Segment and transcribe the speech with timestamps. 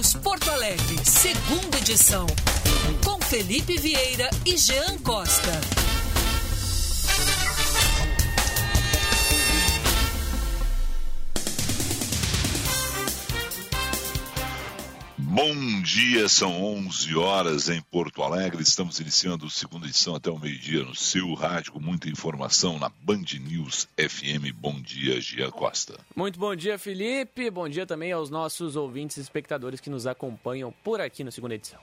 [0.00, 2.26] News Porto Alegre, segunda edição.
[3.04, 5.89] Com Felipe Vieira e Jean Costa.
[15.90, 18.62] Dia, são 11 horas em Porto Alegre.
[18.62, 22.88] Estamos iniciando a segunda edição até o meio-dia no seu rádio, com muita informação na
[22.88, 24.54] Band News FM.
[24.54, 25.98] Bom dia, Gia Costa.
[26.14, 27.50] Muito bom dia, Felipe.
[27.50, 31.56] Bom dia também aos nossos ouvintes e espectadores que nos acompanham por aqui na segunda
[31.56, 31.80] edição.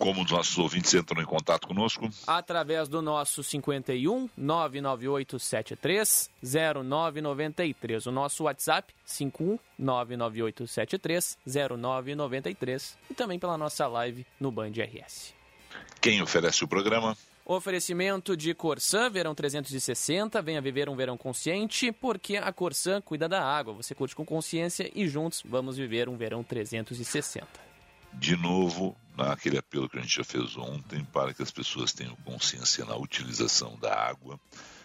[0.00, 2.08] Como os nossos ouvintes entram em contato conosco?
[2.26, 8.06] Através do nosso 51 99873 0993.
[8.06, 12.96] O nosso WhatsApp 51 99873 0993.
[13.10, 15.34] E também pela nossa live no Band RS.
[16.00, 17.14] Quem oferece o programa?
[17.44, 20.40] Oferecimento de Corsan, verão 360.
[20.40, 23.74] Venha viver um verão consciente, porque a Corsan cuida da água.
[23.74, 27.69] Você curte com consciência e juntos vamos viver um verão 360
[28.14, 32.16] de novo naquele apelo que a gente já fez ontem para que as pessoas tenham
[32.24, 34.40] consciência na utilização da água.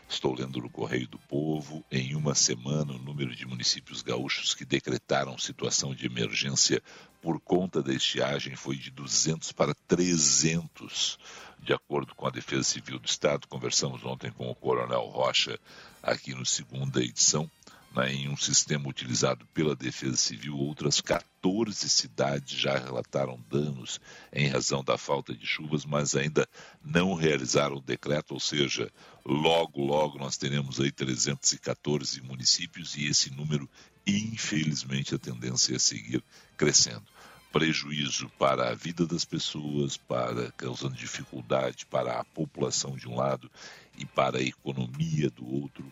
[0.07, 1.83] Estou lendo no Correio do Povo.
[1.91, 6.81] Em uma semana, o número de municípios gaúchos que decretaram situação de emergência
[7.21, 11.17] por conta da estiagem foi de 200 para 300,
[11.59, 13.47] de acordo com a Defesa Civil do Estado.
[13.47, 15.59] Conversamos ontem com o Coronel Rocha
[16.03, 17.49] aqui no segunda edição
[17.95, 24.01] né, em um sistema utilizado pela Defesa Civil, outras 14 cidades já relataram danos
[24.33, 26.47] em razão da falta de chuvas, mas ainda
[26.83, 28.91] não realizaram o decreto, ou seja,
[29.25, 33.69] logo, logo nós teremos aí 314 municípios e esse número,
[34.05, 36.21] infelizmente, a tendência é seguir
[36.57, 37.05] crescendo.
[37.53, 43.49] Prejuízo para a vida das pessoas, para causando dificuldade para a população de um lado
[43.97, 45.89] e para a economia do outro,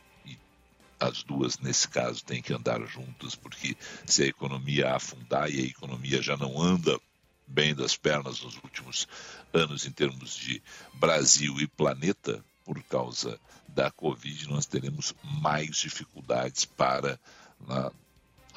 [0.99, 5.65] as duas, nesse caso, têm que andar juntas, porque se a economia afundar e a
[5.65, 6.99] economia já não anda
[7.45, 9.07] bem das pernas nos últimos
[9.53, 10.61] anos em termos de
[10.93, 17.19] Brasil e planeta, por causa da Covid, nós teremos mais dificuldades para
[17.67, 17.91] na,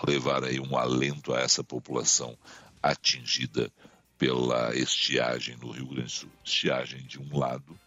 [0.07, 2.37] levar aí um alento a essa população
[2.83, 3.73] atingida
[4.17, 6.31] pela estiagem no Rio Grande do Sul.
[6.45, 7.79] Estiagem de um lado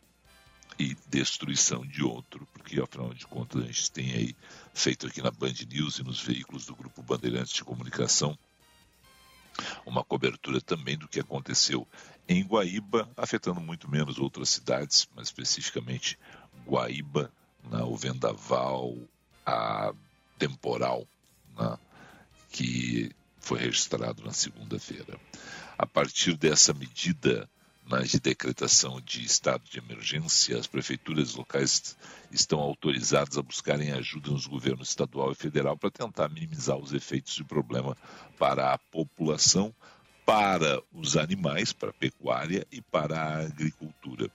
[0.80, 4.36] e destruição de outro, porque afinal de contas a gente tem aí
[4.74, 8.38] feito aqui na Band News e nos veículos do Grupo Bandeirantes de Comunicação
[9.86, 11.88] uma cobertura também do que aconteceu
[12.28, 16.18] em Guaíba, afetando muito menos outras cidades, mas especificamente
[16.66, 17.32] Guaíba,
[17.70, 18.96] na, o vendaval,
[19.46, 19.94] a
[20.38, 21.06] temporal,
[21.58, 21.78] né,
[22.52, 25.20] que foi registrado na segunda-feira.
[25.78, 27.50] A partir dessa medida
[27.90, 31.98] mas de decretação de estado de emergência, as prefeituras locais
[32.32, 37.36] estão autorizadas a buscarem ajuda nos governos estadual e federal para tentar minimizar os efeitos
[37.38, 37.98] do problema
[38.38, 39.74] para a população,
[40.24, 44.30] para os animais, para a pecuária e para a agricultura.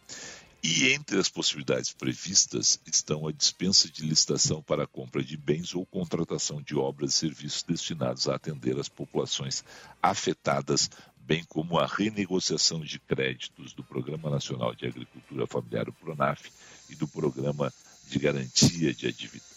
[0.66, 5.74] E entre as possibilidades previstas estão a dispensa de licitação para a compra de bens
[5.74, 9.62] ou contratação de obras e serviços destinados a atender as populações
[10.02, 10.90] afetadas
[11.26, 16.50] bem como a renegociação de créditos do Programa Nacional de Agricultura Familiar, o PRONAF,
[16.90, 17.72] e do Programa
[18.08, 19.12] de Garantia de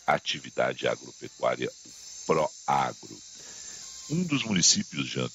[0.05, 3.17] Atividade Agropecuária, o PROAGRO.
[4.09, 5.29] Um dos municípios, já,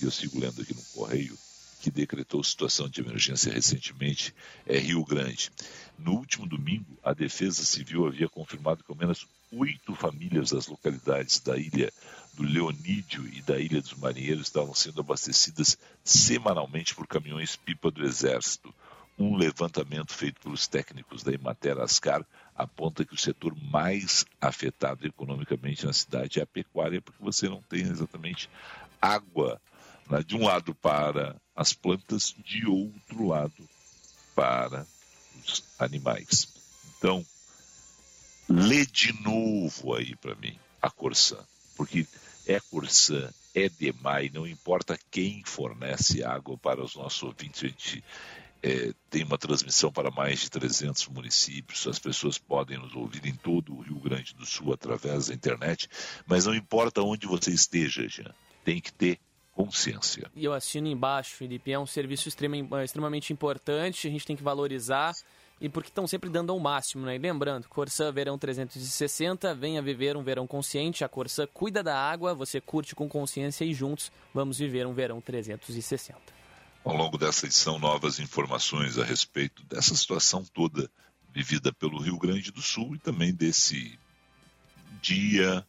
[0.00, 1.38] e eu sigo lendo aqui no Correio,
[1.80, 4.34] que decretou situação de emergência recentemente
[4.66, 5.50] é Rio Grande.
[5.98, 11.40] No último domingo, a Defesa Civil havia confirmado que ao menos oito famílias das localidades
[11.40, 11.92] da ilha
[12.34, 18.72] do Leonídio e da Ilha dos Marinheiros estavam sendo abastecidas semanalmente por caminhões-pipa do Exército.
[19.18, 22.24] Um levantamento feito pelos técnicos da Imater Ascar
[22.54, 27.60] aponta que o setor mais afetado economicamente na cidade é a pecuária, porque você não
[27.62, 28.48] tem exatamente
[29.00, 29.60] água
[30.08, 33.68] né, de um lado para as plantas, de outro lado
[34.34, 34.86] para
[35.44, 36.48] os animais.
[36.96, 37.24] Então,
[38.50, 41.38] lê de novo aí para mim a Corsã,
[41.76, 42.06] porque
[42.46, 48.04] é Corsã, é DEMAI, não importa quem fornece água para os nossos ouvintes, a gente
[48.62, 53.34] é, tem uma transmissão para mais de 300 municípios, as pessoas podem nos ouvir em
[53.34, 55.88] todo o Rio Grande do Sul através da internet,
[56.26, 59.18] mas não importa onde você esteja, Jean, tem que ter
[59.52, 60.30] consciência.
[60.34, 65.14] E eu assino embaixo, Felipe, é um serviço extremamente importante, a gente tem que valorizar
[65.60, 67.16] e porque estão sempre dando ao máximo, né?
[67.16, 72.34] E lembrando, Corsã Verão 360, venha viver um verão consciente, a Corsã cuida da água,
[72.34, 76.18] você curte com consciência e juntos vamos viver um verão 360.
[76.82, 80.90] Ao longo dessa edição, novas informações a respeito dessa situação toda
[81.32, 83.98] vivida pelo Rio Grande do Sul e também desse
[85.02, 85.64] dia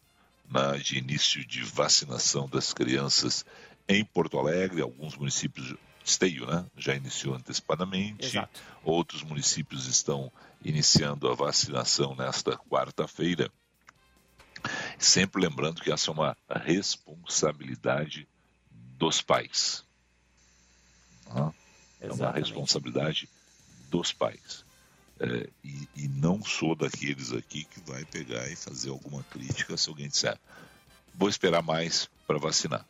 [0.50, 3.46] na, de início de vacinação das crianças
[3.88, 8.62] em Porto Alegre, alguns municípios, Esteio, né, já iniciou antecipadamente, Exato.
[8.84, 10.32] outros municípios estão
[10.64, 13.52] iniciando a vacinação nesta quarta-feira.
[14.98, 18.28] Sempre lembrando que essa é uma responsabilidade
[18.98, 19.84] dos pais.
[21.28, 21.54] Né?
[22.02, 23.30] É uma responsabilidade
[23.90, 24.66] dos pais.
[25.20, 29.88] É, e, e, não sou daqueles aqui que vai pegar e fazer alguma crítica se
[29.88, 30.36] alguém disser
[31.14, 32.86] vou esperar mais para vacinar.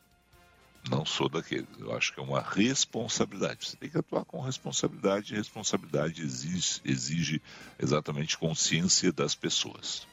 [0.89, 1.67] Não sou daqueles.
[1.79, 3.67] Eu acho que é uma responsabilidade.
[3.67, 7.41] Você tem que atuar com responsabilidade e responsabilidade exige, exige
[7.79, 10.07] exatamente consciência das pessoas.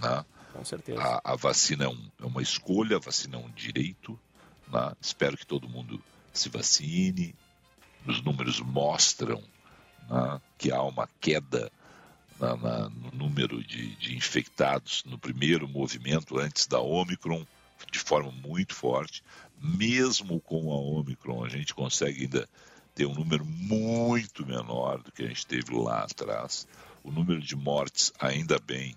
[0.00, 0.24] Né?
[0.52, 1.00] Com certeza.
[1.02, 4.18] A, a vacina é, um, é, uma escolha, a vacina é um direito.
[4.68, 4.92] Né?
[5.00, 6.00] Espero que todo mundo
[6.32, 7.34] se vacine.
[8.06, 9.42] Os números mostram
[10.08, 11.70] né, que há uma queda
[12.38, 17.46] na, na, no número de, de, infectados no primeiro movimento antes da Omicron,
[17.90, 19.22] de forma muito forte.
[19.60, 22.48] Mesmo com a Omicron, a gente consegue ainda
[22.94, 26.66] ter um número muito menor do que a gente teve lá atrás.
[27.02, 28.96] O número de mortes, ainda bem,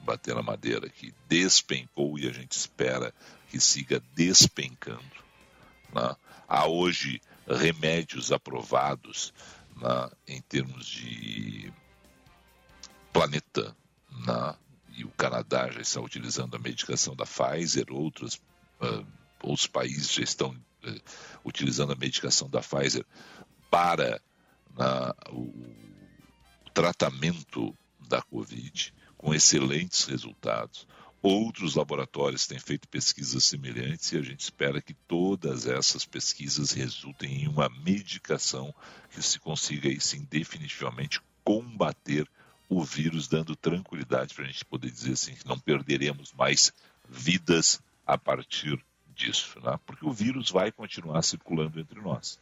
[0.00, 3.12] bater na madeira aqui, despencou e a gente espera
[3.50, 5.02] que siga despencando.
[5.92, 6.16] Né?
[6.48, 9.32] Há hoje remédios aprovados
[9.76, 11.72] né, em termos de
[13.12, 13.76] planeta,
[14.26, 14.54] né?
[14.96, 18.40] E o Canadá já está utilizando a medicação da Pfizer, outros,
[18.80, 19.06] uh,
[19.42, 21.00] outros países já estão uh,
[21.44, 23.04] utilizando a medicação da Pfizer
[23.70, 24.20] para
[25.30, 25.52] o
[26.74, 27.76] tratamento
[28.08, 30.86] da Covid, com excelentes resultados.
[31.22, 37.42] Outros laboratórios têm feito pesquisas semelhantes e a gente espera que todas essas pesquisas resultem
[37.42, 38.72] em uma medicação
[39.10, 42.28] que se consiga, aí sim, definitivamente combater
[42.68, 46.72] o vírus, dando tranquilidade para a gente poder dizer assim que não perderemos mais
[47.08, 48.82] vidas a partir
[49.14, 49.78] disso, né?
[49.86, 52.38] porque o vírus vai continuar circulando entre nós.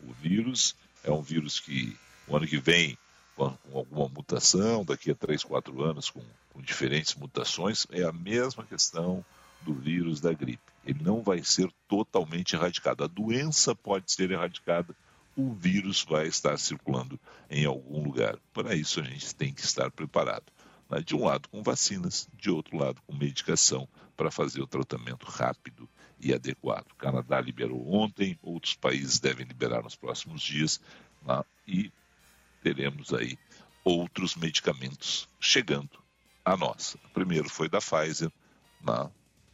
[0.00, 1.96] O vírus é um vírus que
[2.26, 2.96] o ano que vem,
[3.36, 6.22] com alguma mutação, daqui a 3, 4 anos, com,
[6.52, 9.24] com diferentes mutações, é a mesma questão
[9.62, 10.62] do vírus da gripe.
[10.84, 13.04] Ele não vai ser totalmente erradicado.
[13.04, 14.94] A doença pode ser erradicada
[15.38, 17.18] o vírus vai estar circulando
[17.48, 18.36] em algum lugar.
[18.52, 20.52] Para isso, a gente tem que estar preparado.
[20.90, 21.00] Né?
[21.00, 25.88] De um lado, com vacinas, de outro lado, com medicação, para fazer o tratamento rápido
[26.18, 26.90] e adequado.
[26.90, 30.80] O Canadá liberou ontem, outros países devem liberar nos próximos dias,
[31.22, 31.40] né?
[31.68, 31.92] e
[32.60, 33.38] teremos aí
[33.84, 36.02] outros medicamentos chegando
[36.44, 36.96] a nós.
[37.04, 38.32] O primeiro foi da Pfizer,
[38.80, 39.08] né?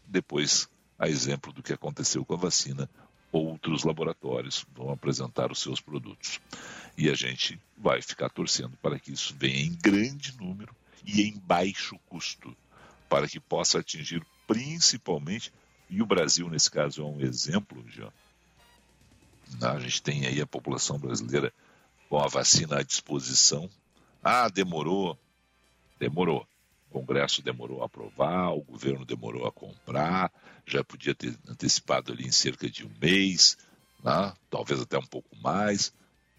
[0.06, 0.66] depois,
[0.98, 2.88] a exemplo do que aconteceu com a vacina,
[3.38, 6.40] outros laboratórios vão apresentar os seus produtos.
[6.96, 11.38] E a gente vai ficar torcendo para que isso venha em grande número e em
[11.38, 12.56] baixo custo,
[13.08, 15.52] para que possa atingir principalmente,
[15.90, 18.10] e o Brasil nesse caso é um exemplo, já.
[19.62, 21.52] A gente tem aí a população brasileira
[22.08, 23.68] com a vacina à disposição.
[24.22, 25.18] Ah, demorou.
[25.98, 26.46] Demorou.
[26.94, 30.32] Congresso demorou a aprovar, o governo demorou a comprar,
[30.64, 33.58] já podia ter antecipado ali em cerca de um mês,
[34.02, 34.32] né?
[34.48, 35.92] talvez até um pouco mais,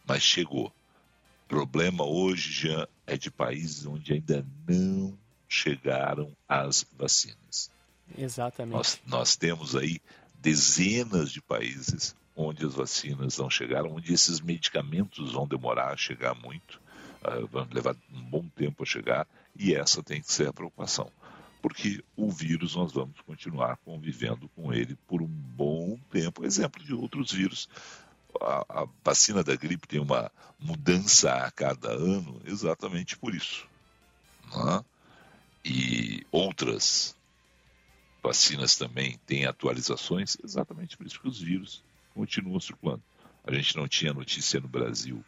[0.07, 0.67] mas chegou.
[0.67, 5.17] O problema hoje, Jean, é de países onde ainda não
[5.49, 7.69] chegaram as vacinas.
[8.17, 8.75] Exatamente.
[8.75, 9.99] Nós, nós temos aí
[10.35, 16.33] dezenas de países onde as vacinas não chegaram, onde esses medicamentos vão demorar a chegar
[16.33, 16.81] muito,
[17.25, 21.09] uh, vão levar um bom tempo a chegar, e essa tem que ser a preocupação.
[21.61, 26.45] Porque o vírus nós vamos continuar convivendo com ele por um bom tempo.
[26.45, 27.67] Exemplo de outros vírus.
[28.39, 33.67] A, a vacina da gripe tem uma mudança a cada ano exatamente por isso.
[34.53, 34.85] É?
[35.63, 37.15] E outras
[38.21, 41.83] vacinas também têm atualizações exatamente por isso que os vírus
[42.13, 43.01] continuam circulando.
[43.43, 45.23] A gente não tinha notícia no Brasil né,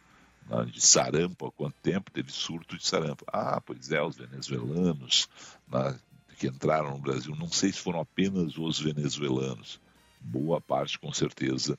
[0.70, 3.24] de sarampo há quanto tempo teve surto de sarampo.
[3.26, 5.28] Ah, pois é, os venezuelanos
[5.68, 5.98] né,
[6.38, 9.80] que entraram no Brasil, não sei se foram apenas os venezuelanos,
[10.20, 11.78] boa parte com certeza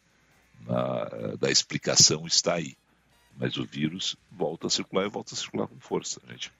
[0.62, 2.76] na, da explicação está aí.
[3.38, 6.22] Mas o vírus volta a circular e volta a circular com força.
[6.28, 6.52] A gente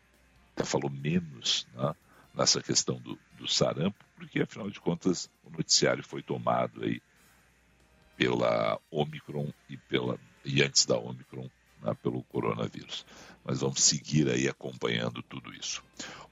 [0.56, 1.94] até falou menos né,
[2.34, 7.02] nessa questão do, do sarampo, porque afinal de contas o noticiário foi tomado aí
[8.16, 11.50] pela Omicron e, pela, e antes da Omicron
[11.82, 13.06] né, pelo coronavírus.
[13.44, 15.84] Mas vamos seguir aí acompanhando tudo isso.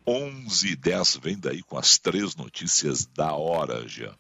[0.06, 4.16] 11 e 10 vem daí com as três notícias da hora, Jean.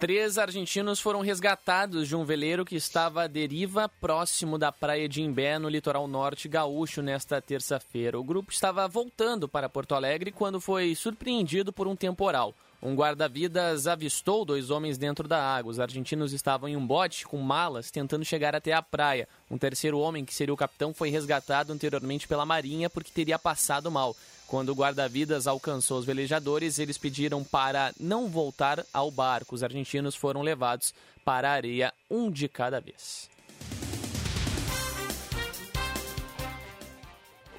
[0.00, 5.20] Três argentinos foram resgatados de um veleiro que estava à deriva próximo da praia de
[5.20, 8.18] Imbé, no litoral norte gaúcho, nesta terça-feira.
[8.18, 12.54] O grupo estava voltando para Porto Alegre quando foi surpreendido por um temporal.
[12.82, 15.70] Um guarda-vidas avistou dois homens dentro da água.
[15.70, 19.28] Os argentinos estavam em um bote com malas tentando chegar até a praia.
[19.50, 23.90] Um terceiro homem, que seria o capitão, foi resgatado anteriormente pela Marinha porque teria passado
[23.90, 24.16] mal.
[24.46, 29.54] Quando o guarda-vidas alcançou os velejadores, eles pediram para não voltar ao barco.
[29.54, 33.28] Os argentinos foram levados para a areia, um de cada vez.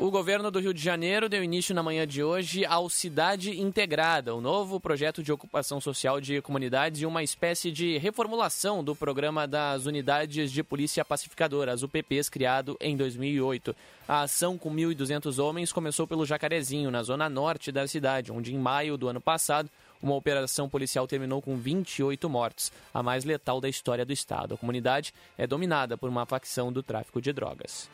[0.01, 4.35] O governo do Rio de Janeiro deu início na manhã de hoje ao Cidade Integrada,
[4.35, 9.47] um novo projeto de ocupação social de comunidades e uma espécie de reformulação do programa
[9.47, 13.75] das Unidades de Polícia Pacificadora, as UPPs, criado em 2008.
[14.07, 18.57] A ação com 1.200 homens começou pelo Jacarezinho, na zona norte da cidade, onde em
[18.57, 19.69] maio do ano passado
[20.01, 24.55] uma operação policial terminou com 28 mortos, a mais letal da história do estado.
[24.55, 27.87] A comunidade é dominada por uma facção do tráfico de drogas.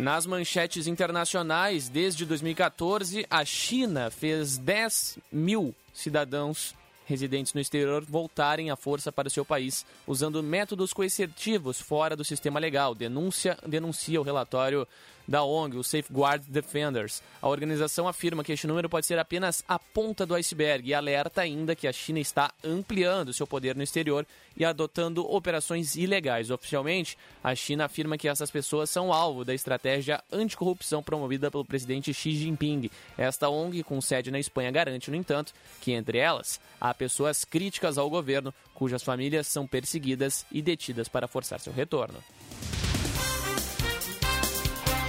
[0.00, 8.70] Nas manchetes internacionais, desde 2014, a China fez 10 mil cidadãos residentes no exterior voltarem
[8.70, 14.18] à força para o seu país, usando métodos coercitivos fora do sistema legal, denúncia, denuncia
[14.18, 14.88] o relatório
[15.30, 17.22] da ONG, o Safeguard Defenders.
[17.40, 21.42] A organização afirma que este número pode ser apenas a ponta do iceberg e alerta
[21.42, 26.50] ainda que a China está ampliando seu poder no exterior e adotando operações ilegais.
[26.50, 32.12] Oficialmente, a China afirma que essas pessoas são alvo da estratégia anticorrupção promovida pelo presidente
[32.12, 32.90] Xi Jinping.
[33.16, 37.98] Esta ONG, com sede na Espanha, garante, no entanto, que entre elas há pessoas críticas
[37.98, 42.18] ao governo cujas famílias são perseguidas e detidas para forçar seu retorno.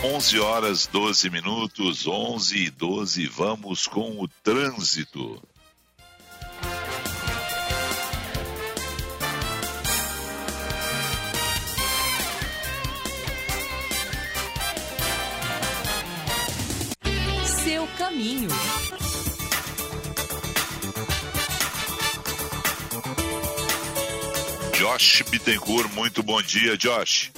[0.03, 5.39] 11 horas 12 minutos, 11 e 12, vamos com o trânsito.
[17.63, 18.49] Seu caminho.
[24.73, 27.31] Josh Bittencourt, muito bom dia, Josh.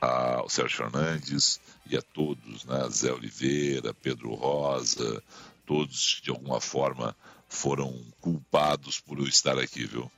[0.00, 2.88] ao Sérgio Fernandes e a todos, né?
[2.90, 5.22] Zé Oliveira, Pedro Rosa,
[5.64, 7.16] todos de alguma forma
[7.48, 10.10] foram culpados por eu estar aqui, viu?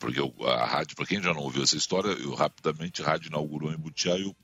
[0.00, 3.28] Porque eu, a rádio, para quem já não ouviu essa história, eu rapidamente a rádio
[3.28, 4.36] inaugurou em Butiá e, eu,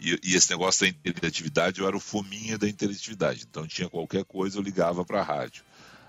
[0.00, 3.46] e, e, esse negócio da interatividade, eu era o fominha da interatividade.
[3.48, 5.62] Então tinha qualquer coisa, eu ligava para a rádio.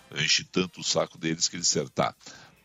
[0.09, 2.15] Eu enchi tanto o saco deles que eles disseram, tá,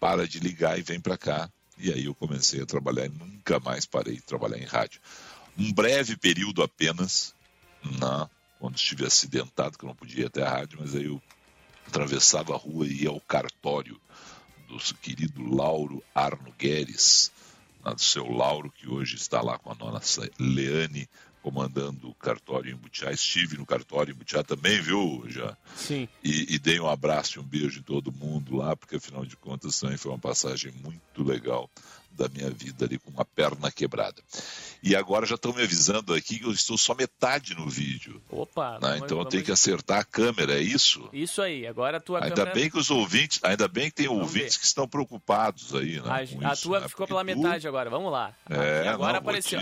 [0.03, 1.49] para de ligar e vem para cá.
[1.79, 5.01] E aí eu comecei a trabalhar e nunca mais parei de trabalhar em rádio.
[5.57, 7.33] Um breve período apenas,
[8.01, 8.29] na,
[8.59, 11.23] quando estive acidentado, que eu não podia ir até a rádio, mas aí eu
[11.87, 14.01] atravessava a rua e ia ao cartório
[14.67, 17.31] do querido Lauro Arno Guedes,
[17.85, 20.01] do seu Lauro, que hoje está lá com a nona
[20.37, 21.09] Leane,
[21.43, 23.11] comandando o cartório em Butiá.
[23.11, 25.57] Estive no cartório em Butiá também, viu, já?
[25.75, 26.09] Sim.
[26.23, 29.37] E, e, dei um abraço e um beijo em todo mundo lá, porque afinal de
[29.37, 31.69] contas também foi uma passagem muito legal
[32.15, 34.23] da minha vida ali com uma perna quebrada.
[34.83, 38.21] E agora já estão me avisando aqui que eu estou só metade no vídeo.
[38.29, 38.79] Opa!
[38.81, 38.99] Né?
[38.99, 41.09] Então eu tenho que acertar a câmera, é isso?
[41.13, 42.55] Isso aí, agora a tua ainda câmera...
[42.55, 44.61] bem que os ouvintes, ainda bem que tem vamos ouvintes ver.
[44.61, 46.11] que estão preocupados aí, né?
[46.11, 46.89] A, a isso, tua né?
[46.89, 47.27] ficou pela tu...
[47.27, 48.35] metade agora, vamos lá.
[48.51, 49.61] É, agora não, apareceu.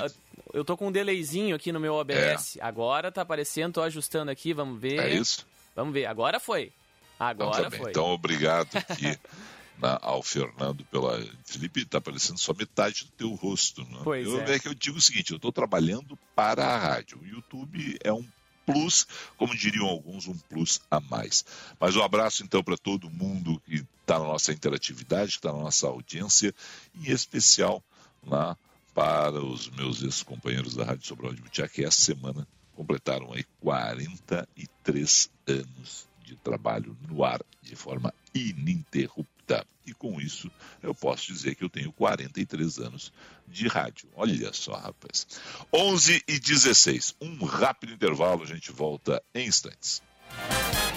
[0.54, 2.56] Eu tô com um delayzinho aqui no meu OBS.
[2.56, 2.62] É.
[2.62, 4.98] Agora tá aparecendo, tô ajustando aqui, vamos ver.
[4.98, 5.46] É isso?
[5.74, 6.72] Vamos ver, agora foi.
[7.18, 7.90] Agora então, tá foi.
[7.90, 9.06] Então, obrigado aqui
[9.78, 11.22] né, ao Fernando pela.
[11.44, 13.82] Felipe, está aparecendo só metade do teu rosto.
[13.82, 14.00] Né?
[14.02, 14.54] Pois eu, é.
[14.54, 17.18] é que eu digo o seguinte: eu estou trabalhando para a rádio.
[17.20, 18.26] O YouTube é um
[18.64, 21.44] plus, como diriam alguns, um plus a mais.
[21.78, 25.58] Mas um abraço então para todo mundo que está na nossa interatividade, que está na
[25.58, 26.54] nossa audiência,
[26.94, 27.82] em especial
[28.26, 28.56] lá
[28.94, 35.30] para os meus ex-companheiros da Rádio Sobral de Butiá, que essa semana completaram aí 43
[35.46, 39.66] anos de trabalho no ar de forma ininterrupta.
[39.86, 40.50] E com isso,
[40.82, 43.12] eu posso dizer que eu tenho 43 anos
[43.48, 44.08] de rádio.
[44.14, 45.26] Olha só, rapaz.
[45.72, 47.16] 11 e 16.
[47.20, 50.02] Um rápido intervalo, a gente volta em instantes.
[50.30, 50.89] Você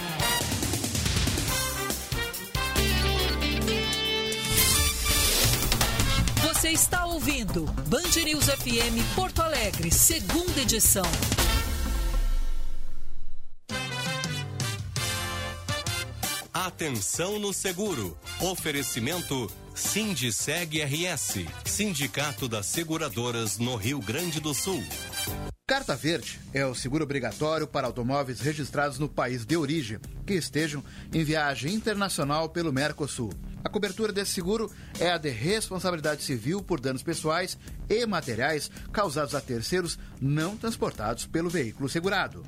[6.74, 11.04] está ouvindo Band News FM Porto Alegre, segunda edição.
[16.52, 18.18] Atenção no seguro.
[18.40, 24.82] Oferecimento Sindiceg RS, Sindicato das Seguradoras no Rio Grande do Sul.
[25.66, 30.84] Carta Verde é o seguro obrigatório para automóveis registrados no país de origem que estejam
[31.10, 33.32] em viagem internacional pelo Mercosul.
[33.64, 37.56] A cobertura desse seguro é a de responsabilidade civil por danos pessoais
[37.88, 42.42] e materiais causados a terceiros não transportados pelo veículo segurado.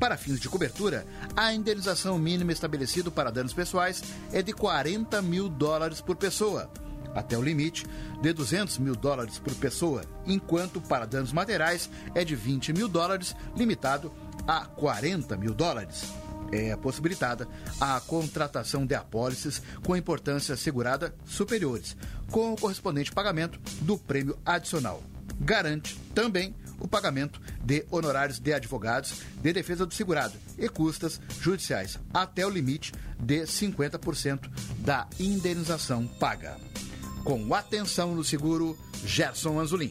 [0.00, 4.02] Para fins de cobertura, a indenização mínima estabelecida para danos pessoais
[4.32, 6.72] é de 40 mil dólares por pessoa
[7.14, 7.86] até o limite
[8.20, 13.34] de 200 mil dólares por pessoa, enquanto para danos materiais é de 20 mil dólares,
[13.56, 14.12] limitado
[14.46, 16.12] a 40 mil dólares.
[16.50, 17.48] É possibilitada
[17.80, 21.96] a contratação de apólices com importância segurada superiores,
[22.30, 25.02] com o correspondente pagamento do prêmio adicional.
[25.40, 31.98] Garante também o pagamento de honorários de advogados de defesa do segurado e custas judiciais
[32.12, 36.71] até o limite de 50% da indenização paga.
[37.24, 39.90] Com atenção no seguro, Gerson Anzolin.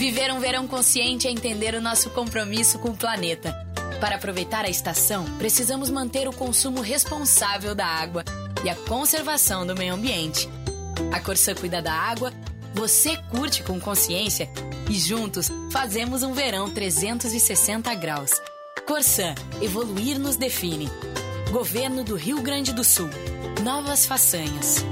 [0.00, 3.54] Viver um verão consciente é entender o nosso compromisso com o planeta.
[4.00, 8.24] Para aproveitar a estação, precisamos manter o consumo responsável da água
[8.64, 10.48] e a conservação do meio ambiente.
[11.12, 12.32] A Corsã cuida da água,
[12.72, 14.48] você curte com consciência
[14.88, 18.30] e juntos fazemos um verão 360 graus.
[18.86, 20.88] Corsã, evoluir nos define.
[21.50, 23.10] Governo do Rio Grande do Sul.
[23.62, 24.82] Novas façanhas.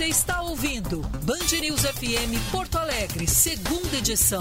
[0.00, 4.40] Você está ouvindo Band News FM Porto Alegre, segunda edição.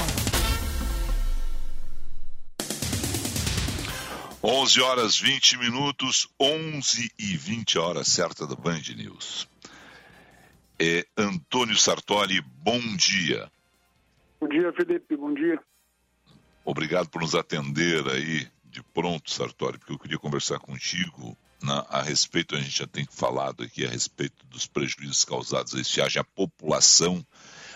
[4.41, 9.49] 11 horas 20 minutos, 11 e 20 horas certa da Band News.
[10.79, 13.51] É Antônio Sartori, bom dia.
[14.39, 15.59] Bom dia, Felipe, bom dia.
[16.63, 22.01] Obrigado por nos atender aí de pronto, Sartori, porque eu queria conversar contigo na, a
[22.01, 26.23] respeito, a gente já tem falado aqui a respeito dos prejuízos causados à estiagem à
[26.23, 27.25] população,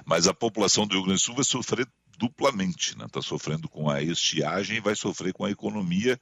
[0.05, 3.09] mas a população do Rio Grande do Sul vai sofrer duplamente, está né?
[3.11, 6.19] Tá sofrendo com a estiagem e vai sofrer com a economia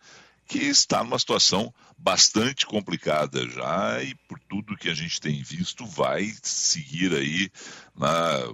[0.48, 5.86] que está numa situação bastante complicada já e por tudo que a gente tem visto
[5.86, 7.50] vai seguir aí
[7.96, 8.54] na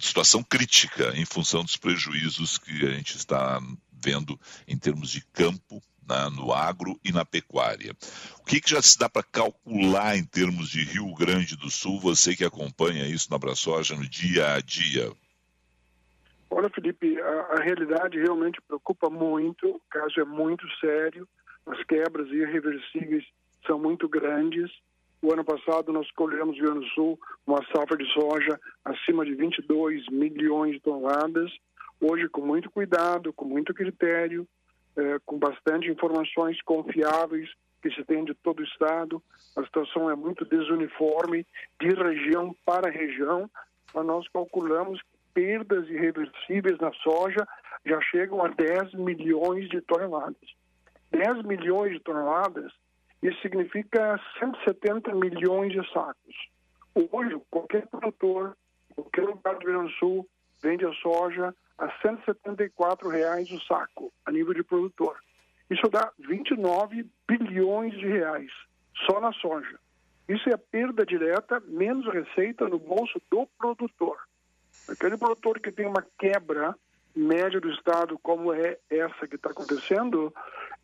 [0.00, 3.60] situação crítica em função dos prejuízos que a gente está
[3.92, 7.92] vendo em termos de campo na, no agro e na pecuária.
[8.40, 12.00] O que, que já se dá para calcular em termos de Rio Grande do Sul,
[12.00, 15.12] você que acompanha isso na Abraçoja no dia a dia?
[16.50, 21.28] Olha, Felipe, a, a, realidade realmente preocupa muito, o caso é muito sério,
[21.66, 23.24] as quebras irreversíveis
[23.66, 24.70] são muito grandes.
[25.20, 29.26] O ano passado nós colhemos no Rio Grande do Sul uma safra de soja acima
[29.26, 31.50] de 22 milhões de toneladas.
[32.00, 34.48] Hoje, com muito cuidado, com muito critério,
[34.98, 37.48] é, com bastante informações confiáveis
[37.80, 39.22] que se tem de todo o estado,
[39.56, 41.46] a situação é muito desuniforme
[41.80, 43.48] de região para região,
[43.94, 47.46] mas nós calculamos que perdas irreversíveis na soja
[47.86, 50.56] já chegam a 10 milhões de toneladas.
[51.12, 52.72] 10 milhões de toneladas,
[53.22, 56.34] isso significa 170 milhões de sacos.
[57.12, 58.56] Hoje, qualquer produtor,
[58.94, 60.28] qualquer lugar do Rio Grande do Sul,
[60.60, 65.16] vende a soja a 174 reais o saco, a nível de produtor.
[65.70, 68.50] Isso dá 29 bilhões de reais,
[69.06, 69.78] só na soja.
[70.28, 74.18] Isso é a perda direta, menos receita no bolso do produtor.
[74.88, 76.74] Aquele produtor que tem uma quebra
[77.14, 80.32] média do Estado, como é essa que está acontecendo,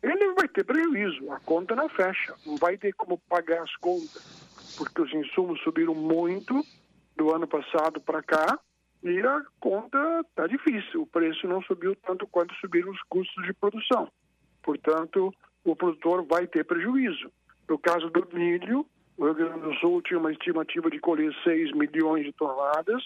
[0.01, 4.75] ele vai ter prejuízo, a conta não fecha, não vai ter como pagar as contas,
[4.77, 6.63] porque os insumos subiram muito
[7.15, 8.59] do ano passado para cá
[9.05, 13.53] e a conta está difícil, o preço não subiu tanto quanto subiram os custos de
[13.53, 14.09] produção.
[14.63, 15.31] Portanto,
[15.63, 17.31] o produtor vai ter prejuízo.
[17.69, 18.83] No caso do milho,
[19.15, 23.03] o Rio Grande do Sul tinha uma estimativa de colher 6 milhões de toneladas,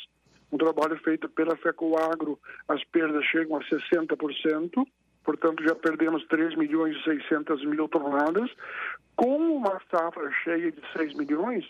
[0.50, 4.88] um trabalho feito pela FECOAGRO, as perdas chegam a 60%,
[5.26, 8.50] portanto já perdemos 3 milhões e 600 mil toneladas.
[9.18, 11.66] Com uma safra cheia de 6 milhões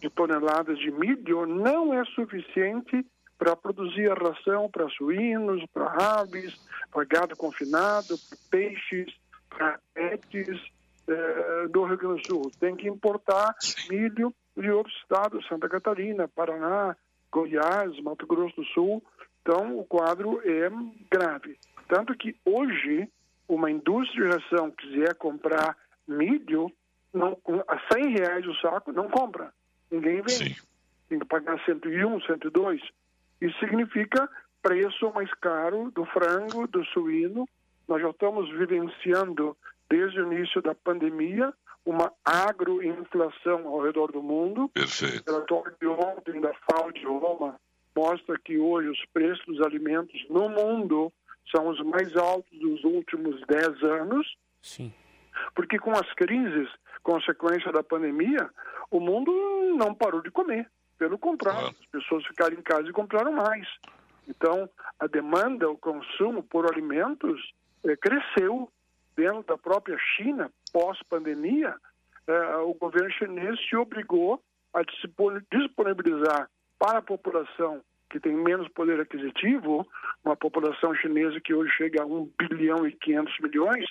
[0.00, 3.04] de toneladas de milho, não é suficiente
[3.38, 6.54] para produzir a ração para suínos, para aves,
[6.90, 9.14] para gado confinado, para peixes,
[9.48, 10.60] para pets
[11.08, 12.52] eh, do Rio Grande do Sul.
[12.58, 13.54] Tem que importar
[13.88, 16.96] milho de outros estados, Santa Catarina, Paraná,
[17.30, 19.02] Goiás, Mato Grosso do Sul.
[19.42, 20.68] Então, o quadro é
[21.10, 21.58] grave.
[21.88, 23.08] Tanto que hoje,
[23.48, 25.76] uma indústria de ração quiser comprar
[26.08, 26.72] milho,
[27.12, 29.52] não, a 100 reais o saco, não compra.
[29.90, 30.54] Ninguém vende.
[30.54, 30.56] Sim.
[31.08, 32.82] Tem que pagar 101, 102.
[33.40, 34.28] Isso significa
[34.62, 37.48] preço mais caro do frango, do suíno.
[37.86, 39.56] Nós já estamos vivenciando,
[39.88, 41.52] desde o início da pandemia,
[41.84, 44.68] uma agroinflação ao redor do mundo.
[44.70, 45.30] Perfeito.
[45.30, 47.60] O relatório de ontem da FAO de Roma
[47.96, 51.12] mostra que hoje os preços dos alimentos no mundo
[51.54, 54.36] são os mais altos dos últimos 10 anos.
[54.60, 54.92] Sim.
[55.54, 56.68] Porque com as crises,
[57.02, 58.50] consequência da pandemia,
[58.90, 59.32] o mundo
[59.76, 60.68] não parou de comer.
[60.98, 63.66] Pelo contrário, as pessoas ficaram em casa e compraram mais.
[64.28, 67.52] Então, a demanda, o consumo por alimentos
[67.84, 68.70] eh, cresceu
[69.16, 71.74] dentro da própria China, pós-pandemia,
[72.26, 74.42] eh, o governo chinês se obrigou
[74.74, 79.86] a disponibilizar para a população que tem menos poder aquisitivo,
[80.24, 83.84] uma população chinesa que hoje chega a 1 bilhão e 500 milhões,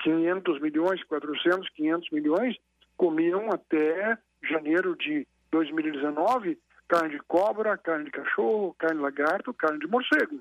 [0.00, 2.56] 500 milhões, 400, 500 milhões,
[2.96, 9.78] comiam até janeiro de 2019 carne de cobra, carne de cachorro, carne de lagarto, carne
[9.78, 10.40] de morcego.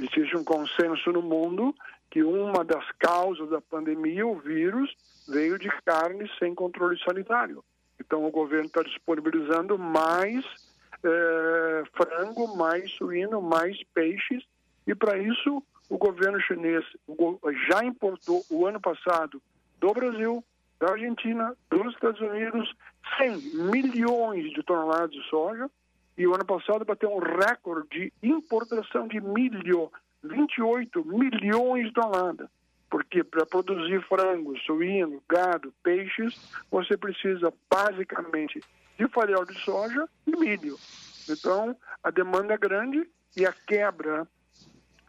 [0.00, 1.74] Existe um consenso no mundo
[2.10, 4.94] que uma das causas da pandemia, o vírus,
[5.28, 7.62] veio de carne sem controle sanitário.
[8.00, 10.44] Então o governo está disponibilizando mais
[11.04, 14.44] é, frango, mais suíno, mais peixes,
[14.86, 16.84] e para isso o governo chinês
[17.68, 19.42] já importou o ano passado
[19.78, 20.42] do Brasil,
[20.78, 22.74] da Argentina, dos Estados Unidos,
[23.18, 23.36] 100
[23.70, 25.70] milhões de toneladas de soja,
[26.16, 29.90] e o ano passado bateu um recorde de importação de milho,
[30.22, 32.48] 28 milhões de toneladas.
[32.88, 36.34] Porque para produzir frango, suíno, gado, peixes,
[36.70, 38.60] você precisa basicamente
[38.98, 40.76] de farelo de soja e milho.
[41.28, 44.26] Então, a demanda é grande e a quebra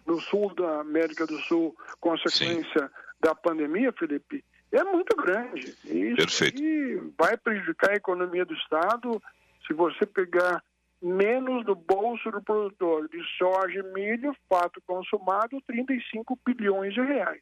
[0.06, 2.94] no sul da América do Sul, consequência Sim.
[3.20, 5.76] da pandemia, Felipe, é muito grande.
[5.86, 7.14] Isso Perfeito.
[7.18, 9.22] vai prejudicar a economia do Estado
[9.66, 10.64] se você pegar
[11.02, 17.42] menos do bolso do produtor de soja e milho, fato consumado, 35 bilhões de reais.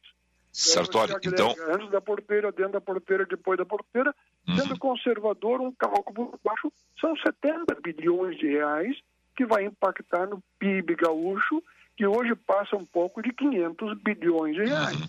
[0.52, 1.54] Sartori, então...
[1.68, 4.14] Antes da porteira, dentro da porteira, depois da porteira,
[4.48, 4.56] uhum.
[4.56, 8.96] sendo conservador, um cálculo baixo, são 70 bilhões de reais
[9.36, 11.62] que vai impactar no PIB gaúcho,
[11.94, 14.98] que hoje passa um pouco de 500 bilhões de reais.
[14.98, 15.08] Uhum.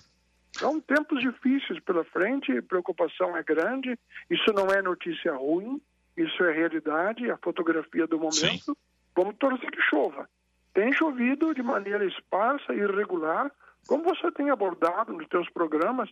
[0.57, 3.97] São tempos difíceis pela frente, preocupação é grande,
[4.29, 5.79] isso não é notícia ruim,
[6.17, 8.35] isso é realidade, a fotografia do momento.
[8.35, 8.75] Sim.
[9.15, 10.27] Vamos torcer que chova.
[10.73, 13.51] Tem chovido de maneira esparsa e irregular,
[13.87, 16.09] como você tem abordado nos seus programas,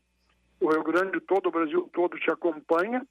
[0.59, 3.05] o Rio Grande todo, o Brasil todo te acompanha.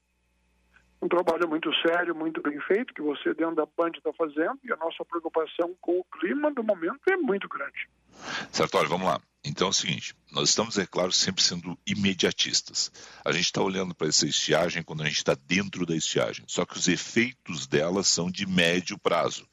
[1.02, 4.72] Um trabalho muito sério, muito bem feito, que você dentro da Band está fazendo, e
[4.72, 7.88] a nossa preocupação com o clima do momento é muito grande.
[8.52, 9.20] Sartori, vamos lá.
[9.44, 12.90] Então é o seguinte, nós estamos, é claro, sempre sendo imediatistas.
[13.24, 16.64] A gente está olhando para essa estiagem quando a gente está dentro da estiagem, só
[16.64, 19.46] que os efeitos dela são de médio prazo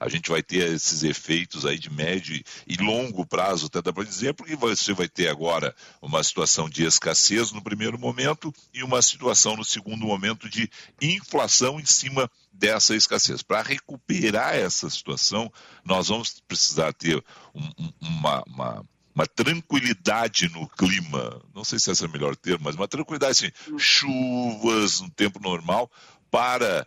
[0.00, 4.04] a gente vai ter esses efeitos aí de médio e longo prazo, até dá para
[4.04, 9.02] dizer, porque você vai ter agora uma situação de escassez no primeiro momento e uma
[9.02, 13.42] situação no segundo momento de inflação em cima dessa escassez.
[13.42, 15.52] Para recuperar essa situação,
[15.84, 17.22] nós vamos precisar ter
[17.54, 18.86] um, uma, uma
[19.18, 23.32] uma tranquilidade no clima, não sei se esse é o melhor termo, mas uma tranquilidade,
[23.32, 25.90] assim, chuvas no tempo normal,
[26.30, 26.86] para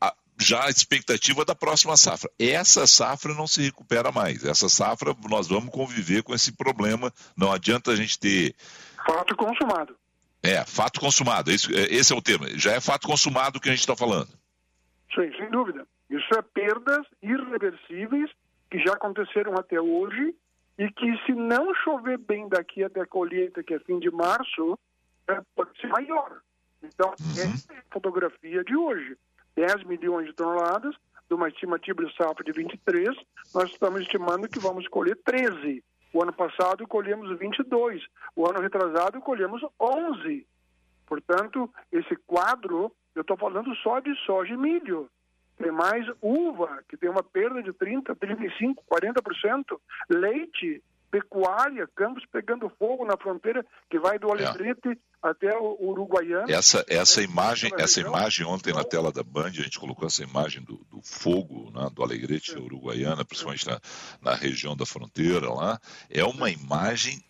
[0.00, 2.30] a, já a expectativa da próxima safra.
[2.38, 4.44] Essa safra não se recupera mais.
[4.44, 7.12] Essa safra nós vamos conviver com esse problema.
[7.36, 8.54] Não adianta a gente ter.
[9.04, 9.96] Fato consumado.
[10.44, 11.50] É, fato consumado.
[11.50, 12.46] Esse, é, esse é o termo.
[12.56, 14.28] Já é fato consumado que a gente está falando.
[15.12, 15.84] Sim, sem dúvida.
[16.08, 18.30] Isso é perdas irreversíveis
[18.70, 20.34] que já aconteceram até hoje
[20.78, 24.78] e que, se não chover bem daqui até a colheita, que é fim de março,
[25.28, 26.40] é, pode ser maior.
[26.82, 27.30] Então, uhum.
[27.32, 29.16] essa é a fotografia de hoje.
[29.56, 30.94] 10 milhões de toneladas,
[31.28, 33.16] de uma estimativa de safra de 23,
[33.54, 35.82] nós estamos estimando que vamos colher 13.
[36.12, 38.04] O ano passado colhemos 22,
[38.36, 40.46] o ano retrasado colhemos 11.
[41.06, 45.08] Portanto, esse quadro, eu estou falando só de soja e milho.
[45.56, 49.80] Tem mais uva, que tem uma perda de 30%, 35%, 40%.
[50.10, 50.82] Leite,
[51.14, 54.32] pecuária, campos pegando fogo na fronteira que vai do é.
[54.32, 54.96] Alegrete é.
[55.22, 56.50] até o Uruguaiano.
[56.50, 60.62] Essa, essa imagem, essa imagem ontem na tela da Band, a gente colocou essa imagem
[60.64, 63.80] do, do fogo, né, do Alegrete Uruguaiana, principalmente na,
[64.20, 67.22] na região da fronteira lá, é uma imagem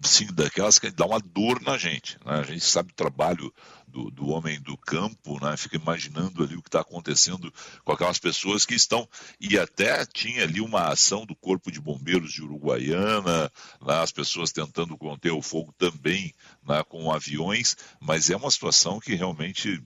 [0.00, 2.16] sim, daquelas que dá uma dor na gente.
[2.24, 2.34] Né?
[2.34, 3.52] A gente sabe o trabalho
[3.90, 5.56] do, do homem do campo, né?
[5.56, 7.52] fica imaginando ali o que está acontecendo
[7.84, 9.08] com aquelas pessoas que estão.
[9.40, 13.50] E até tinha ali uma ação do Corpo de Bombeiros de Uruguaiana,
[13.80, 14.00] né?
[14.00, 16.32] as pessoas tentando conter o fogo também
[16.66, 16.82] né?
[16.84, 19.82] com aviões, mas é uma situação que realmente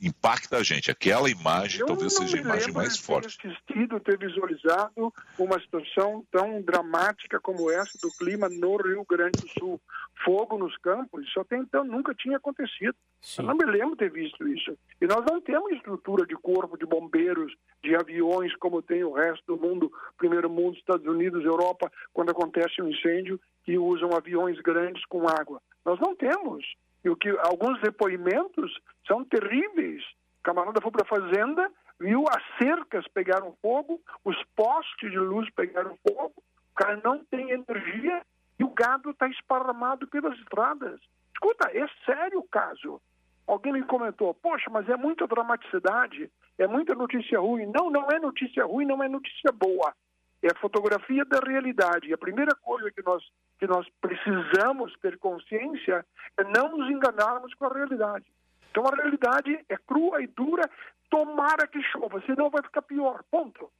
[0.00, 0.90] impacta a gente.
[0.90, 3.38] Aquela imagem Eu talvez seja a imagem mais forte.
[3.38, 9.40] Ter assistido, ter visualizado uma situação tão dramática como essa do clima no Rio Grande
[9.40, 9.80] do Sul.
[10.24, 12.94] Fogo nos campos, isso até então nunca tinha acontecido.
[13.20, 13.42] Sim.
[13.42, 14.76] Eu não me lembro ter visto isso.
[15.00, 19.42] E nós não temos estrutura de corpo de bombeiros, de aviões, como tem o resto
[19.46, 25.04] do mundo, primeiro mundo, Estados Unidos, Europa, quando acontece um incêndio, que usam aviões grandes
[25.06, 25.60] com água.
[25.84, 26.64] Nós não temos.
[27.04, 30.02] E o que alguns depoimentos são terríveis.
[30.40, 35.48] O camarada foi para a fazenda, viu as cercas pegaram fogo, os postes de luz
[35.54, 38.22] pegaram fogo, o cara não tem energia
[38.58, 41.00] e o gado está esparramado pelas estradas.
[41.32, 43.00] Escuta, é sério o caso.
[43.46, 47.66] Alguém me comentou, poxa, mas é muita dramaticidade, é muita notícia ruim.
[47.66, 49.94] Não, não é notícia ruim, não é notícia boa.
[50.42, 52.08] É a fotografia da realidade.
[52.08, 53.22] E a primeira coisa que nós,
[53.58, 56.04] que nós precisamos ter consciência
[56.38, 58.24] é não nos enganarmos com a realidade.
[58.70, 60.68] Então a realidade é crua e dura,
[61.10, 63.22] tomara que chova, senão vai ficar pior.
[63.30, 63.70] Ponto.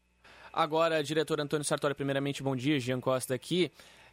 [0.52, 3.70] Agora, diretor Antônio Sartori, primeiramente, bom dia, Jean Costa aqui.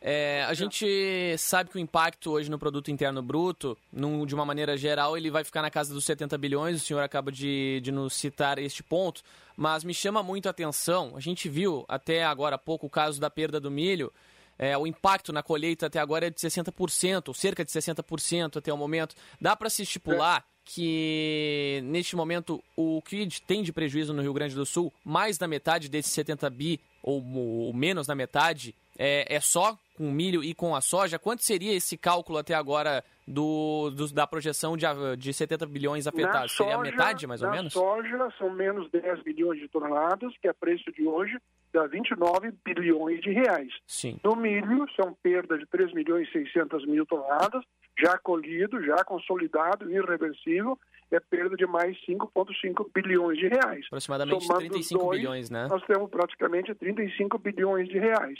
[0.09, 4.45] É, a gente sabe que o impacto hoje no produto interno bruto, num, de uma
[4.45, 6.77] maneira geral, ele vai ficar na casa dos 70 bilhões.
[6.77, 9.21] O senhor acaba de, de nos citar este ponto,
[9.57, 11.11] mas me chama muito a atenção.
[11.17, 14.09] A gente viu até agora há pouco o caso da perda do milho.
[14.57, 18.77] É, o impacto na colheita até agora é de 60%, cerca de 60% até o
[18.77, 19.13] momento.
[19.41, 24.55] Dá para se estipular que neste momento o que tem de prejuízo no Rio Grande
[24.55, 29.39] do Sul, mais da metade desses 70 bi, ou, ou menos da metade, é, é,
[29.39, 31.17] só com milho e com a soja.
[31.17, 34.85] Quanto seria esse cálculo até agora do, do da projeção de,
[35.17, 36.51] de 70 bilhões afetados?
[36.51, 37.75] Soja, seria a metade, mais ou na menos?
[37.75, 41.35] Na soja são menos 10 bilhões de toneladas, que é preço de hoje.
[41.73, 43.73] dá 29 bilhões de reais.
[43.87, 44.19] Sim.
[44.23, 47.63] No milho, são perdas de 3 milhões e 600 mil toneladas,
[47.99, 50.77] já colhido, já consolidado, irreversível,
[51.09, 53.85] é perda de mais 5,5 bilhões de reais.
[53.87, 55.67] Aproximadamente Somando 35 dois, bilhões, né?
[55.67, 58.37] Nós temos praticamente 35 bilhões de reais.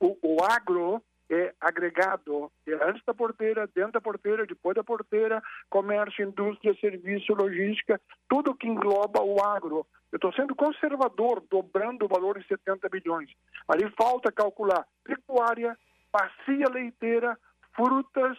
[0.00, 5.42] O, o agro é agregado, é antes da porteira, dentro da porteira, depois da porteira,
[5.68, 9.86] comércio, indústria, serviço, logística, tudo que engloba o agro.
[10.10, 13.30] Eu estou sendo conservador, dobrando o valor em 70 bilhões.
[13.68, 15.76] Ali falta calcular pecuária,
[16.10, 17.38] bacia leiteira,
[17.76, 18.38] frutas,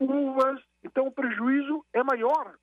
[0.00, 0.60] uvas.
[0.82, 2.54] Então o prejuízo é maior.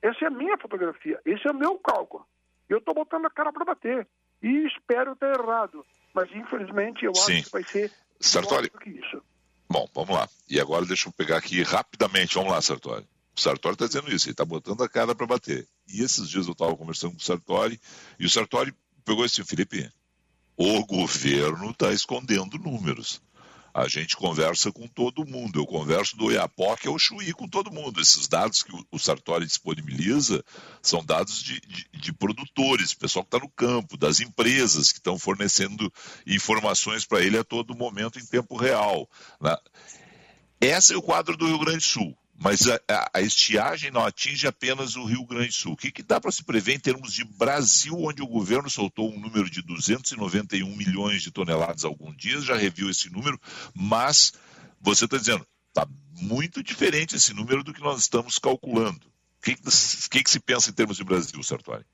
[0.00, 2.24] Essa é a minha fotografia, esse é o meu cálculo.
[2.68, 4.06] Eu estou botando a cara para bater.
[4.42, 5.84] E espero estar errado.
[6.18, 7.34] Mas infelizmente eu Sim.
[7.34, 8.68] acho que vai ser Sartori.
[8.70, 9.22] que isso.
[9.70, 10.28] Bom, vamos lá.
[10.50, 12.34] E agora deixa eu pegar aqui rapidamente.
[12.34, 13.06] Vamos lá, Sartori.
[13.36, 15.64] O Sartori está dizendo isso, ele está botando a cara para bater.
[15.86, 17.80] E esses dias eu estava conversando com o Sartori,
[18.18, 19.88] e o Sartori pegou esse Felipe,
[20.56, 23.22] o governo está escondendo números.
[23.78, 25.60] A gente conversa com todo mundo.
[25.60, 28.00] Eu converso do Oiapoque ao Chuí com todo mundo.
[28.00, 30.44] Esses dados que o Sartori disponibiliza
[30.82, 35.16] são dados de, de, de produtores, pessoal que está no campo, das empresas que estão
[35.16, 35.92] fornecendo
[36.26, 39.08] informações para ele a todo momento em tempo real.
[39.40, 39.56] Né?
[40.60, 42.18] Esse é o quadro do Rio Grande do Sul.
[42.40, 45.72] Mas a, a, estiagem não atinge apenas o Rio Grande do Sul.
[45.72, 49.10] O que, que dá para se prever em termos de Brasil, onde o governo soltou
[49.10, 53.40] um número de 291 milhões de toneladas há alguns dias, já reviu esse número,
[53.74, 54.32] mas
[54.80, 55.84] você está dizendo, está
[56.22, 59.06] muito diferente esse número do que nós estamos calculando.
[59.38, 59.56] O que,
[60.08, 61.84] que, que se pensa em termos de Brasil, Sartori?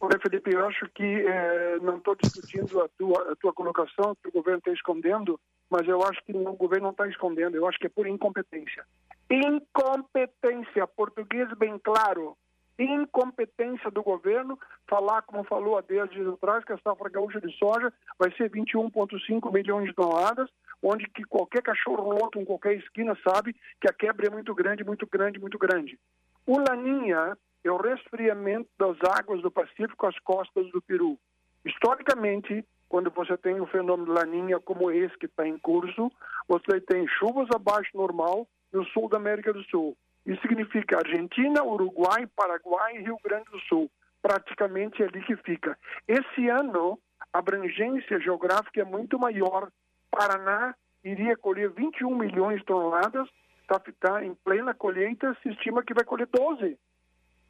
[0.00, 4.28] Olha, Felipe, eu acho que é, não estou discutindo a tua, a tua colocação, que
[4.28, 7.78] o governo está escondendo, mas eu acho que o governo não está escondendo, eu acho
[7.78, 8.82] que é por incompetência.
[9.30, 12.36] Incompetência, português bem claro.
[12.76, 17.56] Incompetência do governo falar, como falou há 10 dias atrás, que a safra gaúcha de
[17.56, 20.50] soja vai ser 21,5 milhões de toneladas,
[20.82, 24.82] onde que qualquer cachorro louco em qualquer esquina sabe que a quebra é muito grande,
[24.82, 25.96] muito grande, muito grande.
[26.44, 31.16] O Laninha é o resfriamento das águas do Pacífico às costas do Peru.
[31.64, 36.10] Historicamente, quando você tem o fenômeno Laninha como esse que está em curso,
[36.48, 39.96] você tem chuvas abaixo normal no sul da América do Sul.
[40.26, 43.90] Isso significa Argentina, Uruguai, Paraguai e Rio Grande do Sul.
[44.22, 45.78] Praticamente é ali que fica.
[46.06, 46.98] Esse ano,
[47.32, 49.70] a abrangência geográfica é muito maior.
[50.10, 53.28] Paraná iria colher 21 milhões de toneladas,
[53.62, 56.78] está tá em plena colheita, se estima que vai colher 12.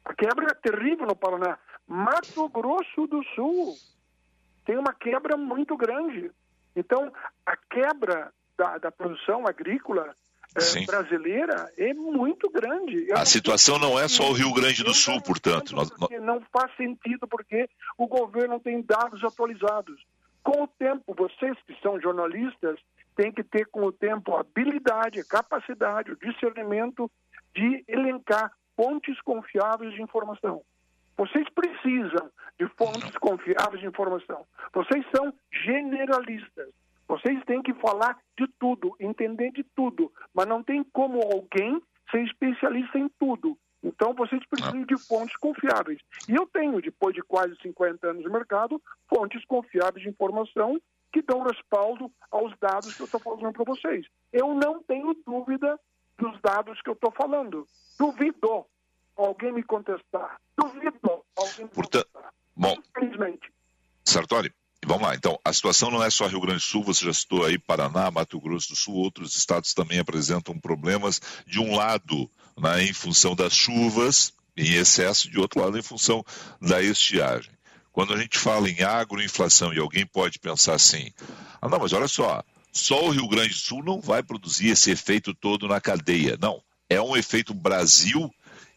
[0.05, 1.59] A quebra é terrível no Paraná.
[1.87, 3.75] Mato Grosso do Sul
[4.65, 6.31] tem uma quebra muito grande.
[6.75, 7.11] Então,
[7.45, 10.15] a quebra da, da produção agrícola
[10.55, 13.09] é, brasileira é muito grande.
[13.09, 15.73] Eu a situação não é só o Rio Grande do Sul, portanto.
[15.75, 15.89] Nós,
[16.21, 19.99] Não faz sentido porque o governo tem dados atualizados.
[20.43, 22.79] Com o tempo, vocês que são jornalistas
[23.15, 27.09] têm que ter com o tempo a habilidade, a capacidade, o discernimento
[27.55, 30.61] de elencar fontes confiáveis de informação.
[31.17, 34.45] Vocês precisam de fontes confiáveis de informação.
[34.73, 36.69] Vocês são generalistas.
[37.11, 42.23] Vocês têm que falar de tudo, entender de tudo, mas não tem como alguém ser
[42.23, 43.57] especialista em tudo.
[43.83, 45.99] Então, vocês precisam de fontes confiáveis.
[46.29, 48.81] E eu tenho, depois de quase 50 anos no mercado,
[49.13, 50.79] fontes confiáveis de informação
[51.11, 54.07] que dão respaldo aos dados que eu estou falando para vocês.
[54.31, 55.77] Eu não tenho dúvida
[56.17, 57.67] dos dados que eu estou falando.
[57.99, 58.65] Duvido
[59.17, 60.39] alguém me contestar.
[60.57, 62.33] Duvido alguém me Portanto, contestar.
[62.55, 63.51] Bom, Infelizmente.
[64.05, 64.53] Sartori,
[64.85, 67.45] Vamos lá, então, a situação não é só Rio Grande do Sul, você já citou
[67.45, 72.83] aí Paraná, Mato Grosso do Sul, outros estados também apresentam problemas, de um lado, né,
[72.83, 76.23] em função das chuvas em excesso, de outro lado, em função
[76.59, 77.51] da estiagem.
[77.91, 81.11] Quando a gente fala em agroinflação e alguém pode pensar assim,
[81.61, 84.91] ah não, mas olha só, só o Rio Grande do Sul não vai produzir esse
[84.91, 86.37] efeito todo na cadeia.
[86.41, 88.33] Não, é um efeito Brasil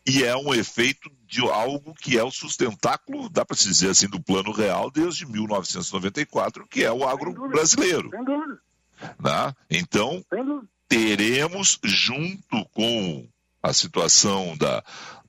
[0.06, 4.08] e é um efeito de algo que é o sustentáculo, dá para se dizer assim,
[4.08, 8.10] do plano real desde 1994, que é o agro brasileiro.
[9.18, 9.54] Né?
[9.70, 10.24] Então,
[10.88, 13.26] teremos, junto com
[13.62, 14.84] a situação da,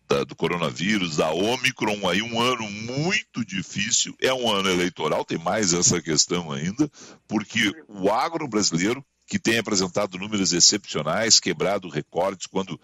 [0.07, 4.15] da, do coronavírus, da Omicron, aí um ano muito difícil.
[4.21, 6.89] É um ano eleitoral, tem mais essa questão ainda,
[7.27, 12.79] porque o agro brasileiro, que tem apresentado números excepcionais, quebrado recordes quando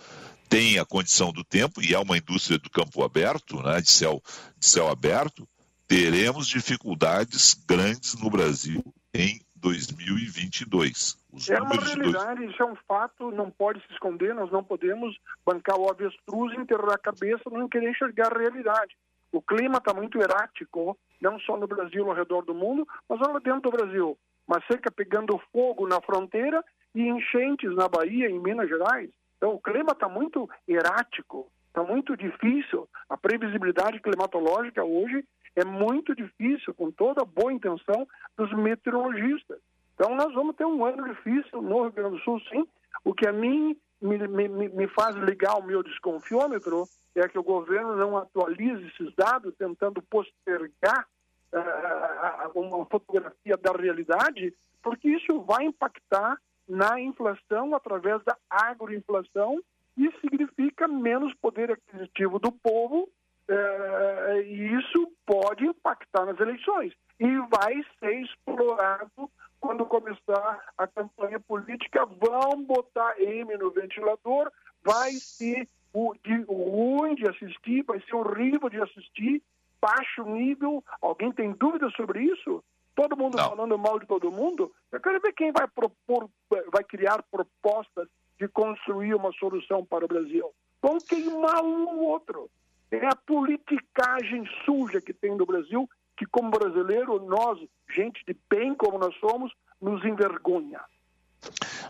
[0.49, 4.21] tem a condição do tempo e é uma indústria do campo aberto, né, de, céu,
[4.59, 5.47] de céu aberto,
[5.87, 8.83] teremos dificuldades grandes no Brasil
[9.13, 11.17] em 2022.
[11.31, 12.51] Os é uma realidade, dois...
[12.51, 16.95] isso é um fato, não pode se esconder, nós não podemos bancar o avestruz, enterrar
[16.95, 18.95] a cabeça, não querer enxergar a realidade.
[19.31, 23.39] O clima está muito errático, não só no Brasil, ao redor do mundo, mas lá
[23.39, 24.17] dentro do Brasil.
[24.51, 26.61] Uma seca pegando fogo na fronteira
[26.93, 29.09] e enchentes na Bahia, em Minas Gerais.
[29.37, 32.85] Então, o clima está muito errático, está muito difícil.
[33.09, 35.23] A previsibilidade climatológica hoje
[35.55, 39.57] é muito difícil, com toda a boa intenção dos meteorologistas.
[39.95, 42.67] Então, nós vamos ter um ano difícil no Rio Grande do Sul, sim.
[43.05, 46.83] O que a mim me, me, me faz ligar o meu desconfiômetro
[47.15, 51.07] é que o governo não atualize esses dados, tentando postergar
[51.53, 56.37] uh, uma fotografia da realidade, porque isso vai impactar
[56.67, 59.61] na inflação através da agroinflação
[59.97, 63.09] e significa menos poder aquisitivo do povo
[63.49, 66.93] uh, e isso pode impactar nas eleições.
[67.19, 69.29] E vai ser explorado
[69.59, 74.51] quando começar a campanha política, vão botar M no ventilador,
[74.83, 79.43] vai ser o, de, ruim de assistir, vai ser horrível de assistir,
[79.81, 80.83] baixo nível.
[81.01, 82.63] Alguém tem dúvida sobre isso?
[82.95, 83.49] Todo mundo Não.
[83.49, 84.71] falando mal de todo mundo?
[84.91, 86.29] Eu quero ver quem vai propor,
[86.71, 88.07] vai criar propostas
[88.37, 90.51] de construir uma solução para o Brasil.
[90.81, 92.49] Vão queimar um ou outro.
[92.91, 97.57] É a politicagem suja que tem no Brasil que, como brasileiro, nós,
[97.95, 100.81] gente de bem como nós somos, nos envergonha.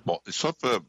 [0.05, 0.81] Bom, só para.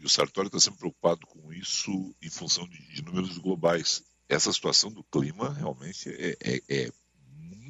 [0.00, 1.90] E o Sartori está sempre preocupado com isso
[2.22, 4.02] em função de, de, números globais.
[4.28, 6.92] Essa situação do clima realmente é, é, é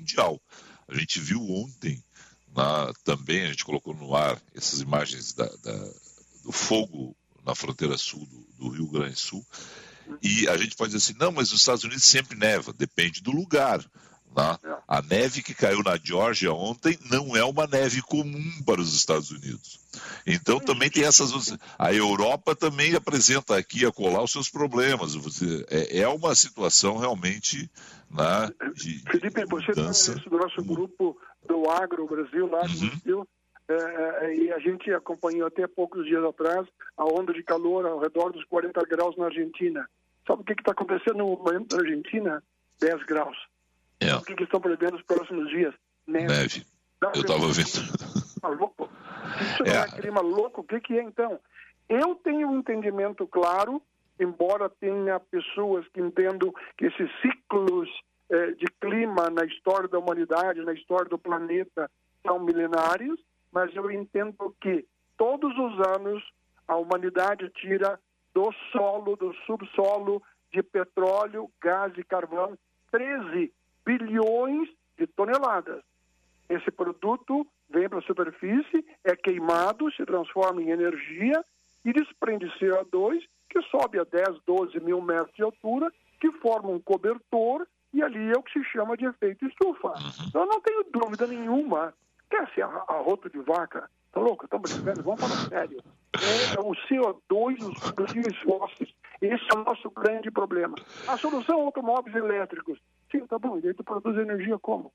[0.04, 0.40] mundial.
[0.88, 2.02] A gente viu ontem
[2.54, 5.90] na, também, a gente colocou no ar essas imagens da, da,
[6.42, 9.44] do fogo na fronteira sul do, do Rio Grande do Sul.
[10.22, 13.32] E a gente pode dizer assim, não, mas os Estados Unidos sempre neva, depende do
[13.32, 13.84] lugar.
[14.34, 14.58] Tá?
[14.88, 19.30] A neve que caiu na Geórgia ontem não é uma neve comum para os Estados
[19.30, 19.78] Unidos.
[20.26, 21.56] Então também tem essas.
[21.78, 25.14] A Europa também apresenta aqui a colar os seus problemas.
[25.70, 27.70] É, é uma situação realmente
[28.10, 31.16] né, de, Felipe, você está do nosso grupo
[31.46, 32.88] do Agro Brasil, lá no uhum.
[32.88, 33.28] Brasil,
[33.68, 36.66] é, é, e a gente acompanhou até poucos dias atrás
[36.96, 39.88] a onda de calor ao redor dos 40 graus na Argentina.
[40.26, 42.42] Sabe o que está acontecendo no momento na Argentina?
[42.80, 43.36] 10 graus.
[44.04, 44.16] É.
[44.16, 45.74] O que, que estão prevendo nos próximos dias?
[46.06, 46.26] Neve.
[46.26, 46.66] Neve.
[47.02, 48.40] Eu estava vendo.
[48.40, 48.90] Tá louco?
[49.40, 49.76] Isso é.
[49.76, 50.60] é clima louco?
[50.60, 51.40] O que, que é então?
[51.88, 53.80] Eu tenho um entendimento claro,
[54.18, 57.88] embora tenha pessoas que entendam que esses ciclos
[58.30, 61.90] eh, de clima na história da humanidade, na história do planeta,
[62.26, 63.20] são milenários,
[63.52, 64.86] mas eu entendo que
[65.16, 66.22] todos os anos
[66.66, 68.00] a humanidade tira
[68.34, 72.56] do solo, do subsolo, de petróleo, gás e carvão,
[72.90, 73.52] 13
[73.84, 74.68] bilhões
[74.98, 75.82] de toneladas.
[76.48, 81.42] Esse produto vem para a superfície, é queimado, se transforma em energia
[81.84, 86.80] e desprende CO2 que sobe a 10, 12 mil metros de altura, que forma um
[86.80, 89.88] cobertor e ali é o que se chama de efeito estufa.
[89.88, 90.26] Uhum.
[90.28, 91.94] Então, eu não tenho dúvida nenhuma.
[92.28, 93.88] Quer ser arroto de vaca?
[94.10, 94.44] Tá louco?
[94.44, 95.02] Estamos brincando?
[95.04, 95.80] Vamos falar sério.
[96.56, 98.92] É o CO2, os combustíveis fósseis.
[99.20, 100.74] Esse é o nosso grande problema.
[101.06, 102.78] A solução automóveis elétricos.
[103.14, 103.58] Sim, tá bom.
[103.58, 104.92] E tu produz energia como?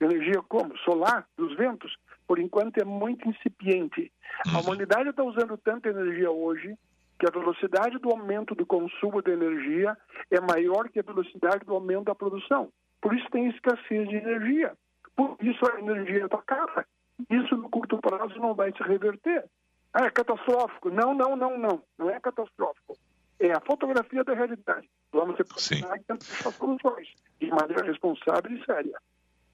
[0.00, 0.76] Energia como?
[0.78, 1.96] Solar, dos ventos?
[2.26, 4.10] Por enquanto é muito incipiente.
[4.46, 4.60] A uhum.
[4.64, 6.76] humanidade está usando tanta energia hoje
[7.16, 9.96] que a velocidade do aumento do consumo de energia
[10.32, 12.70] é maior que a velocidade do aumento da produção.
[13.00, 14.72] Por isso tem escassez de energia.
[15.14, 16.84] Por isso a energia está cara.
[17.30, 19.44] Isso no curto prazo não vai se reverter.
[19.92, 20.90] Ah, é catastrófico.
[20.90, 21.82] Não, não, não, não.
[21.96, 22.96] Não é catastrófico.
[23.44, 24.88] É a fotografia da realidade.
[25.12, 28.98] Vamos se posicionar e tentar soluções de maneira responsável e séria.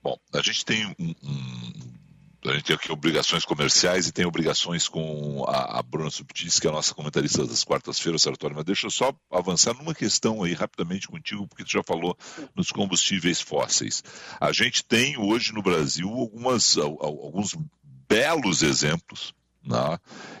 [0.01, 4.87] Bom, a gente tem um, um, a gente tem aqui obrigações comerciais e tem obrigações
[4.87, 8.87] com a, a Bruna Subtis, que é a nossa comentarista das quartas-feiras, Sartori, mas deixa
[8.87, 12.17] eu só avançar numa questão aí rapidamente contigo, porque tu já falou
[12.55, 14.01] nos combustíveis fósseis.
[14.39, 17.57] A gente tem hoje no Brasil algumas, alguns
[18.07, 19.99] belos exemplos, né?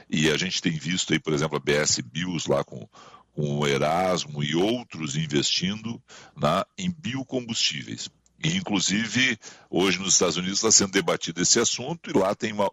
[0.09, 2.87] e a gente tem visto aí, por exemplo, a BS Bios lá com
[3.33, 6.01] com o Erasmo e outros investindo
[6.35, 8.09] na, em biocombustíveis.
[8.43, 9.37] E, inclusive,
[9.69, 12.71] hoje nos Estados Unidos está sendo debatido esse assunto e lá tem uma,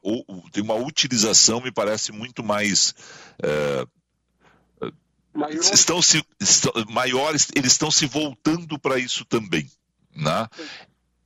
[0.51, 2.95] tem uma utilização, me parece, muito mais.
[3.43, 3.87] É,
[5.35, 5.61] Maior.
[5.61, 9.71] estão se, estão, maiores, eles estão se voltando para isso também.
[10.17, 10.49] Né?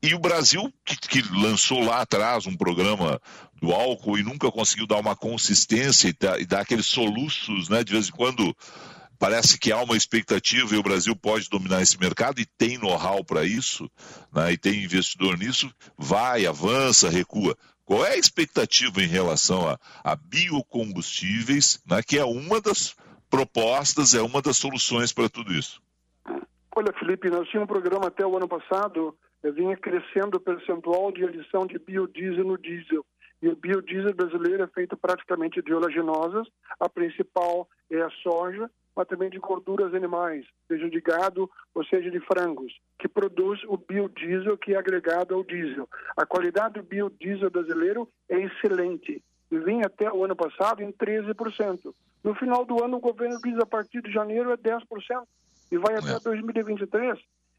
[0.03, 3.21] E o Brasil, que, que, lançou lá atrás um programa
[3.61, 7.85] do álcool e nunca conseguiu dar uma consistência e dar, e dar aqueles soluços, né?
[7.85, 8.55] de vez em quando
[9.23, 13.25] Parece que há uma expectativa e o Brasil pode dominar esse mercado e tem know-how
[13.25, 13.89] para isso,
[14.35, 17.57] né, e tem investidor nisso, vai, avança, recua.
[17.85, 22.97] Qual é a expectativa em relação a, a biocombustíveis, né, que é uma das
[23.31, 25.81] propostas, é uma das soluções para tudo isso?
[26.75, 29.17] Olha, Felipe, nós tínhamos um programa até o ano passado,
[29.55, 33.07] vinha crescendo o percentual de adição de biodiesel no diesel.
[33.41, 36.49] E o biodiesel brasileiro é feito praticamente de oleaginosas,
[36.81, 42.11] a principal é a soja, mas também de gorduras animais, seja de gado ou seja
[42.11, 45.89] de frangos, que produz o biodiesel que é agregado ao diesel.
[46.17, 51.95] A qualidade do biodiesel brasileiro é excelente e vinha até o ano passado em 13%.
[52.25, 54.83] No final do ano, o governo diz a partir de janeiro é 10%
[55.71, 57.19] e vai até 2023.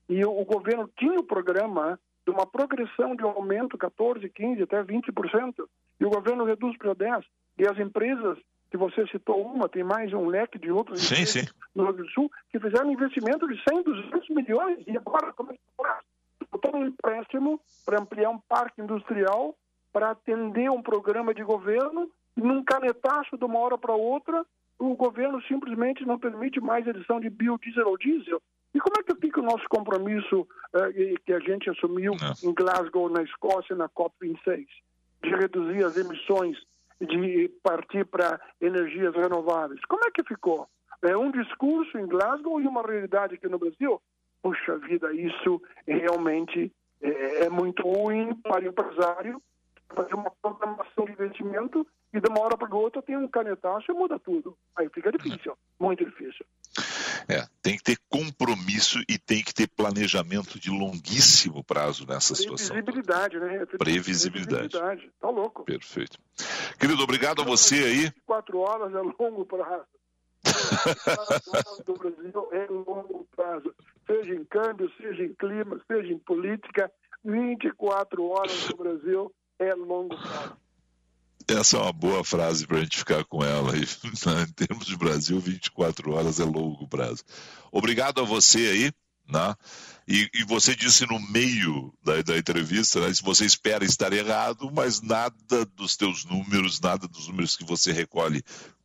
[0.10, 4.82] E o, o governo tinha o programa de uma progressão de aumento 14, 15, até
[4.84, 5.54] 20%,
[6.00, 7.24] e o governo reduz para 10%.
[7.58, 8.38] E as empresas
[8.74, 11.48] que você citou uma, tem mais um leque de outras sim, sim.
[11.76, 15.52] no Rio Grande do Sul, que fizeram investimento de 100, 200 milhões, e agora como
[15.52, 15.58] é
[16.52, 19.56] Botaram um empréstimo para ampliar um parque industrial,
[19.92, 24.44] para atender um programa de governo, e num canetaço de uma hora para outra,
[24.80, 28.42] o governo simplesmente não permite mais edição de biodiesel ou diesel.
[28.74, 32.50] E como é que fica o nosso compromisso eh, que a gente assumiu não.
[32.50, 34.66] em Glasgow, na Escócia, na COP26,
[35.24, 36.58] de reduzir as emissões
[37.06, 39.82] de partir para energias renováveis.
[39.86, 40.68] Como é que ficou?
[41.02, 44.02] É um discurso em Glasgow e uma realidade aqui no Brasil?
[44.42, 49.42] Puxa vida, isso realmente é, é muito ruim para o empresário
[49.94, 53.94] fazer uma programação de investimento e de uma hora para outra tem um canetaço e
[53.94, 54.58] muda tudo.
[54.76, 56.46] Aí fica difícil, muito difícil.
[57.28, 62.76] É, tem que ter compromisso e tem que ter planejamento de longuíssimo prazo nessa situação.
[62.76, 63.66] Previsibilidade, né?
[63.66, 64.70] Previsibilidade.
[64.70, 65.12] Previsibilidade.
[65.20, 65.64] Tá louco.
[65.64, 66.18] Perfeito.
[66.80, 68.12] Querido, obrigado a você aí.
[68.26, 69.86] Quatro horas é longo prazo.
[71.86, 73.74] do Brasil é longo prazo.
[74.06, 76.92] Seja em câmbio, seja em clima, seja em política,
[77.24, 80.63] 24 horas no Brasil é longo prazo.
[81.48, 83.74] Essa é uma boa frase para a gente ficar com ela.
[83.78, 87.24] Em termos de Brasil, 24 horas é longo prazo.
[87.72, 88.92] Obrigado a você aí.
[89.26, 89.56] Né?
[90.06, 94.70] E, e, você disse no meio da, da entrevista, né, se você espera estar errado,
[94.74, 98.44] mas nada dos teus números, nada dos números que você recolhe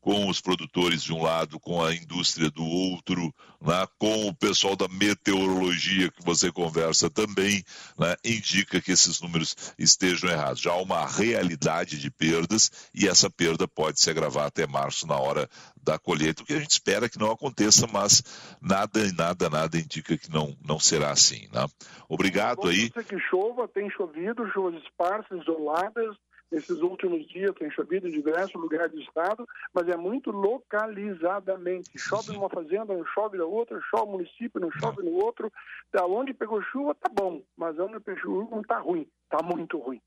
[0.09, 3.31] com os produtores de um lado, com a indústria do outro,
[3.61, 7.63] né, com o pessoal da meteorologia que você conversa também,
[7.99, 10.63] né, indica que esses números estejam errados.
[10.63, 15.19] Já há uma realidade de perdas e essa perda pode se agravar até março na
[15.19, 15.47] hora
[15.77, 18.23] da colheita, o que a gente espera que não aconteça, mas
[18.63, 21.49] nada, nada, nada indica que não, não será assim.
[21.53, 21.67] Né?
[22.09, 22.89] Obrigado aí.
[22.89, 26.17] Que chova, tem chovido, chuvas esparsas, isoladas,
[26.51, 31.99] Nesses últimos dias tem chovido em diversos lugares do estado, mas é muito localizadamente.
[31.99, 35.53] Chove numa fazenda, não chove na outra, chove no município, não chove no outro.
[35.93, 39.79] Da onde pegou chuva, tá bom, mas onde pegou chuva não tá ruim, tá muito
[39.79, 40.01] ruim.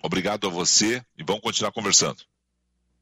[0.00, 2.22] Obrigado a você e vamos continuar conversando.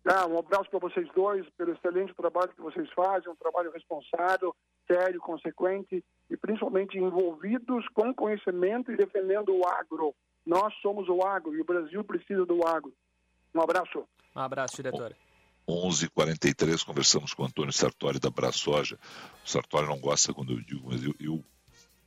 [0.07, 4.57] Ah, um abraço para vocês dois, pelo excelente trabalho que vocês fazem, um trabalho responsável,
[4.87, 10.15] sério, consequente e principalmente envolvidos com conhecimento e defendendo o agro.
[10.51, 12.93] Nós somos o agro e o Brasil precisa do agro.
[13.55, 14.05] Um abraço.
[14.35, 15.15] Um abraço, diretor.
[15.69, 18.99] 11:43 conversamos com o Antônio Sartori da Braçoja.
[19.45, 21.45] O Sartori não gosta quando eu digo, mas eu, eu,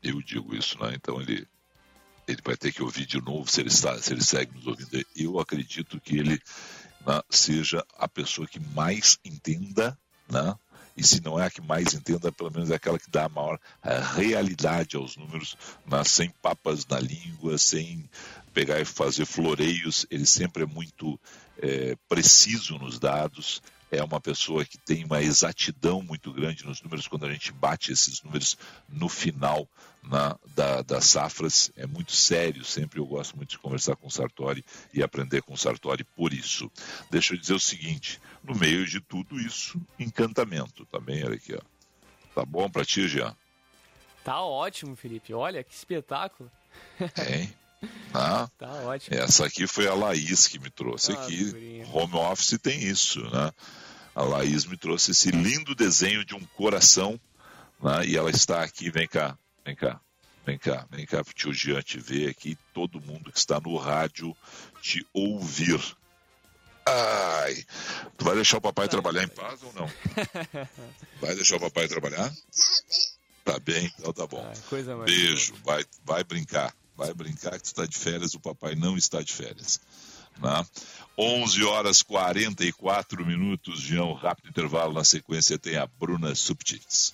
[0.03, 0.91] eu digo isso, né?
[0.93, 1.47] Então ele
[2.27, 4.89] ele vai ter que ouvir de novo se ele está, se ele segue nos ouvindo.
[5.15, 6.37] Eu acredito que ele
[7.07, 9.97] né, seja a pessoa que mais entenda,
[10.29, 10.53] né?
[10.95, 13.29] E se não é a que mais entenda, pelo menos é aquela que dá a
[13.29, 13.59] maior
[14.15, 18.09] realidade aos números, mas sem papas na língua, sem
[18.53, 21.19] pegar e fazer floreios, ele sempre é muito
[21.57, 27.07] é, preciso nos dados, é uma pessoa que tem uma exatidão muito grande nos números,
[27.07, 29.67] quando a gente bate esses números no final
[30.03, 34.11] na, da, das safras, é muito sério, sempre eu gosto muito de conversar com o
[34.11, 36.69] Sartori e aprender com o Sartori por isso.
[37.09, 41.61] Deixa eu dizer o seguinte, no meio de tudo isso, encantamento também, olha aqui, ó.
[42.35, 43.35] Tá bom pra ti, Jean?
[44.23, 46.51] Tá ótimo, Felipe, olha que espetáculo.
[46.99, 47.47] É,
[48.13, 49.17] ah, tá ótimo.
[49.17, 51.83] Essa aqui foi a Laís que me trouxe ah, aqui.
[51.93, 53.51] Home office tem isso, né?
[54.15, 57.19] A Laís me trouxe esse lindo desenho de um coração,
[57.81, 58.05] né?
[58.05, 59.99] E ela está aqui, vem cá, vem cá,
[60.45, 64.35] vem cá, vem cá, tio Jean te ver aqui, todo mundo que está no rádio
[64.81, 65.79] te ouvir.
[66.85, 67.63] Ai,
[68.17, 69.89] tu vai deixar o papai trabalhar em paz ou não?
[71.21, 72.29] Vai deixar o papai trabalhar?
[73.45, 74.45] Tá bem, então tá bom.
[74.45, 76.75] Ah, Beijo, vai, vai brincar.
[76.95, 79.79] Vai brincar que tu está de férias, o papai não está de férias.
[80.41, 80.65] Né?
[81.17, 84.93] 11 horas 44 minutos, de um rápido intervalo.
[84.93, 87.13] Na sequência tem a Bruna Subtits.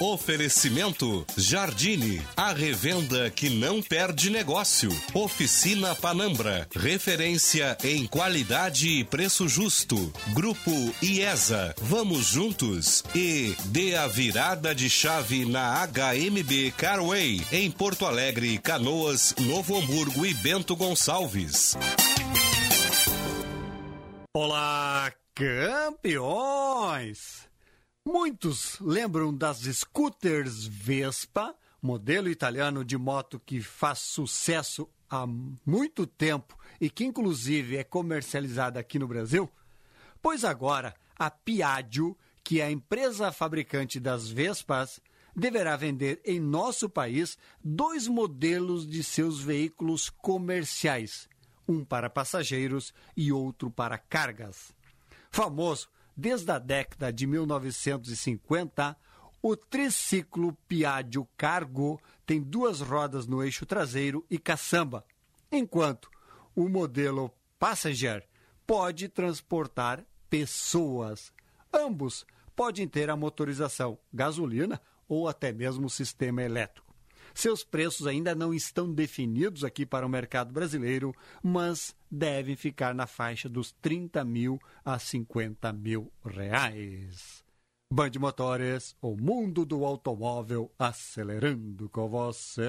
[0.00, 4.90] Oferecimento Jardine, a revenda que não perde negócio.
[5.12, 10.12] Oficina Panambra, referência em qualidade e preço justo.
[10.28, 10.70] Grupo
[11.02, 18.56] IESA, vamos juntos e dê a virada de chave na HMB Carway, em Porto Alegre,
[18.58, 21.76] Canoas, Novo Hamburgo e Bento Gonçalves.
[24.32, 26.18] Olá, campeões!
[28.10, 36.58] Muitos lembram das scooters Vespa, modelo italiano de moto que faz sucesso há muito tempo
[36.80, 39.46] e que inclusive é comercializada aqui no Brasil?
[40.22, 45.00] Pois agora a Piaggio, que é a empresa fabricante das Vespas,
[45.36, 51.28] deverá vender em nosso país dois modelos de seus veículos comerciais,
[51.68, 54.72] um para passageiros e outro para cargas.
[55.30, 55.90] Famoso
[56.20, 58.96] Desde a década de 1950,
[59.40, 65.04] o triciclo Piaggio Cargo tem duas rodas no eixo traseiro e caçamba,
[65.52, 66.10] enquanto
[66.56, 68.26] o modelo Passenger
[68.66, 71.32] pode transportar pessoas.
[71.72, 76.87] Ambos podem ter a motorização gasolina ou até mesmo sistema elétrico.
[77.34, 83.06] Seus preços ainda não estão definidos aqui para o mercado brasileiro, mas devem ficar na
[83.06, 87.44] faixa dos 30 mil a 50 mil reais.
[87.90, 92.62] Band Motores, o mundo do automóvel acelerando com você.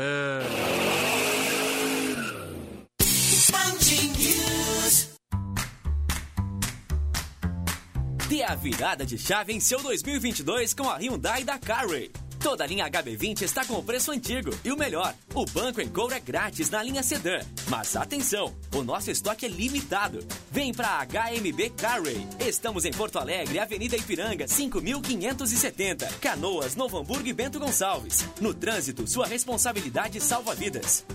[8.29, 12.11] Dê a virada de chave em seu 2022 com a Hyundai da Carway.
[12.39, 14.51] Toda a linha HB20 está com o preço antigo.
[14.63, 17.39] E o melhor, o banco em couro é grátis na linha sedã.
[17.67, 20.25] Mas atenção, o nosso estoque é limitado.
[20.49, 22.25] Vem para HMB Carway.
[22.39, 26.07] Estamos em Porto Alegre, Avenida Ipiranga, 5570.
[26.21, 28.25] Canoas, Novo Hamburgo e Bento Gonçalves.
[28.39, 31.05] No trânsito, sua responsabilidade salva vidas.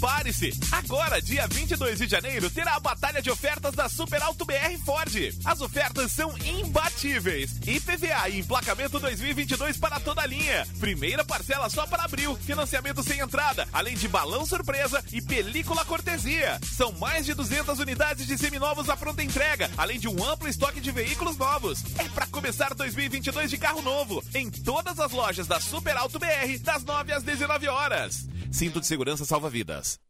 [0.00, 0.58] Prepare-se!
[0.72, 5.14] Agora, dia 22 de janeiro, terá a batalha de ofertas da Super Alto BR Ford.
[5.44, 7.58] As ofertas são imbatíveis.
[7.66, 10.66] IPVA e emplacamento 2022 para toda a linha.
[10.78, 16.58] Primeira parcela só para abril, financiamento sem entrada, além de balão surpresa e película cortesia.
[16.62, 20.80] São mais de 200 unidades de seminovos à pronta entrega, além de um amplo estoque
[20.80, 21.84] de veículos novos.
[21.98, 26.58] É para começar 2022 de carro novo, em todas as lojas da Super Alto BR,
[26.62, 28.30] das 9 às 19 horas.
[28.50, 30.00] Cinto de segurança salva vidas.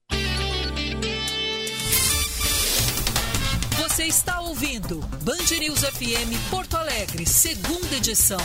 [3.78, 8.40] Você está ouvindo Band News FM Porto Alegre, segunda edição.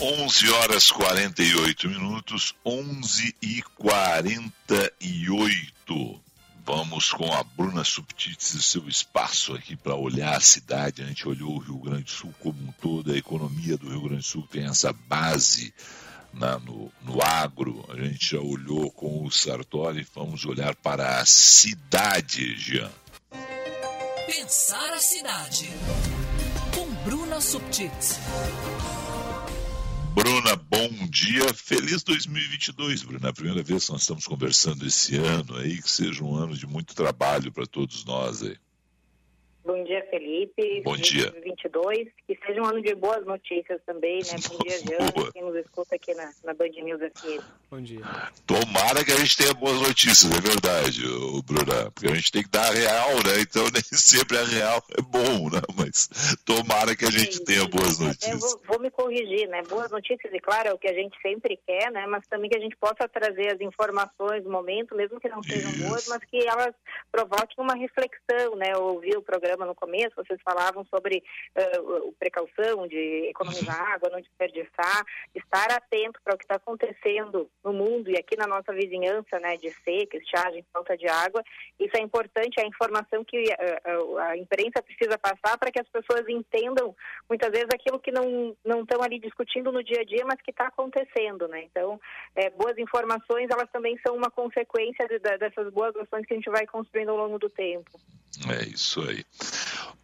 [0.00, 6.20] 11 horas 48 minutos, 11 e 48.
[6.64, 11.02] Vamos com a Bruna Subtits e seu espaço aqui para olhar a cidade.
[11.02, 14.00] A gente olhou o Rio Grande do Sul como um todo, a economia do Rio
[14.00, 15.72] Grande do Sul tem essa base
[16.32, 21.26] né, no, no agro, a gente já olhou com o Sartori, vamos olhar para a
[21.26, 22.90] cidade, Jean.
[24.26, 25.70] Pensar a cidade.
[26.74, 28.18] Com Bruna Subtits.
[30.14, 31.52] Bruna, bom dia.
[31.52, 33.28] Feliz 2022, Bruna.
[33.28, 36.56] É a primeira vez que nós estamos conversando esse ano aí, que seja um ano
[36.56, 38.56] de muito trabalho para todos nós aí.
[39.66, 40.80] Bom dia, Felipe.
[40.82, 41.28] Bom dia.
[41.32, 42.08] 2022.
[42.24, 44.36] Que seja um ano de boas notícias também, né?
[44.48, 47.42] Bom dia, Jean, quem nos escuta aqui na, na Band News FM.
[47.68, 48.00] Bom dia.
[48.46, 51.90] Tomara que a gente tenha boas notícias, é verdade, o Bruna.
[51.90, 53.40] Porque a gente tem que dar a real, né?
[53.40, 55.60] Então nem sempre a real é bom, né?
[55.76, 58.34] Mas tomara que a gente sim, tenha boas notícias.
[58.34, 59.62] Eu vou, vou, me corrigir, né?
[59.68, 62.06] Boas notícias, e claro, é o que a gente sempre quer, né?
[62.06, 65.72] Mas também que a gente possa trazer as informações do momento, mesmo que não sejam
[65.72, 65.88] Isso.
[65.88, 66.72] boas, mas que elas
[67.10, 68.76] provoquem uma reflexão, né?
[68.76, 71.22] Ouvir o programa no começo, vocês falavam sobre
[71.56, 73.92] uh, precaução de economizar Uhum.
[73.94, 75.04] água, não desperdiçar,
[75.34, 79.56] estar atento para o que está acontecendo no mundo e aqui na nossa vizinhança, né,
[79.56, 81.42] de seca, estiagem, falta de água.
[81.78, 85.88] Isso é importante, é a informação que uh, a imprensa precisa passar para que as
[85.88, 86.94] pessoas entendam,
[87.28, 90.50] muitas vezes, aquilo que não não estão ali discutindo no dia a dia, mas que
[90.50, 91.62] está acontecendo, né?
[91.62, 92.00] Então,
[92.34, 96.36] é, boas informações, elas também são uma consequência de, de, dessas boas ações que a
[96.36, 97.90] gente vai construindo ao longo do tempo.
[98.48, 99.24] É isso aí.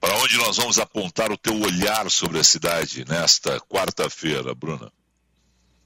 [0.01, 4.91] Para onde nós vamos apontar o teu olhar sobre a cidade nesta quarta-feira, Bruna?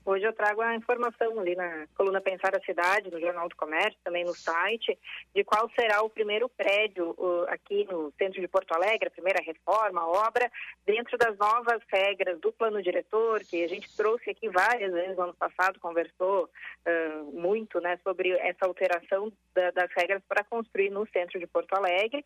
[0.06, 3.98] Hoje eu trago a informação ali na coluna Pensar a Cidade, no Jornal do Comércio,
[4.04, 4.96] também no site,
[5.34, 9.42] de qual será o primeiro prédio uh, aqui no centro de Porto Alegre, a primeira
[9.42, 10.48] reforma, a obra,
[10.86, 15.24] dentro das novas regras do plano diretor, que a gente trouxe aqui várias vezes no
[15.24, 21.04] ano passado, conversou uh, muito né, sobre essa alteração da, das regras para construir no
[21.08, 22.24] centro de Porto Alegre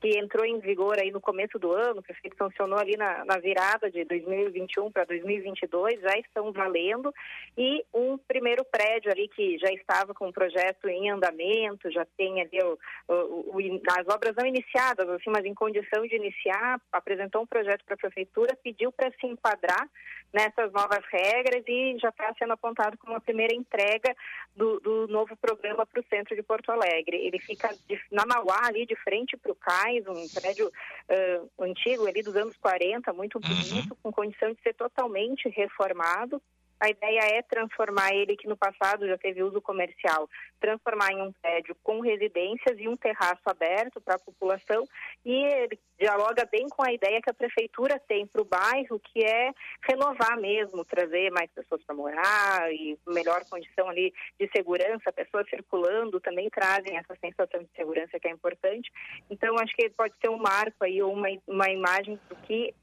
[0.00, 3.90] que entrou em vigor aí no começo do ano, que funcionou ali na, na virada
[3.90, 7.12] de 2021 para 2022, já estão valendo,
[7.56, 12.40] e um primeiro prédio ali que já estava com o projeto em andamento, já tem
[12.40, 12.78] ali o,
[13.08, 17.84] o, o, as obras não iniciadas, assim, mas em condição de iniciar, apresentou um projeto
[17.84, 19.88] para a prefeitura, pediu para se enquadrar
[20.32, 24.14] nessas novas regras e já está sendo apontado como a primeira entrega
[24.54, 27.16] do, do novo programa para o centro de Porto Alegre.
[27.16, 29.56] Ele fica de, na Mauá, ali de frente para o
[29.88, 34.74] cais, um prédio uh, antigo ali dos anos 40, muito bonito, com condição de ser
[34.74, 36.40] totalmente reformado.
[36.80, 40.28] A ideia é transformar ele, que no passado já teve uso comercial,
[40.60, 44.84] transformar em um prédio com residências e um terraço aberto para a população.
[45.24, 49.24] E ele dialoga bem com a ideia que a prefeitura tem para o bairro, que
[49.24, 49.52] é
[49.88, 56.20] renovar mesmo, trazer mais pessoas para morar e melhor condição ali de segurança, pessoas circulando
[56.20, 58.90] também trazem essa sensação de segurança que é importante.
[59.28, 62.74] Então, acho que pode ser um marco aí, ou uma, uma imagem do que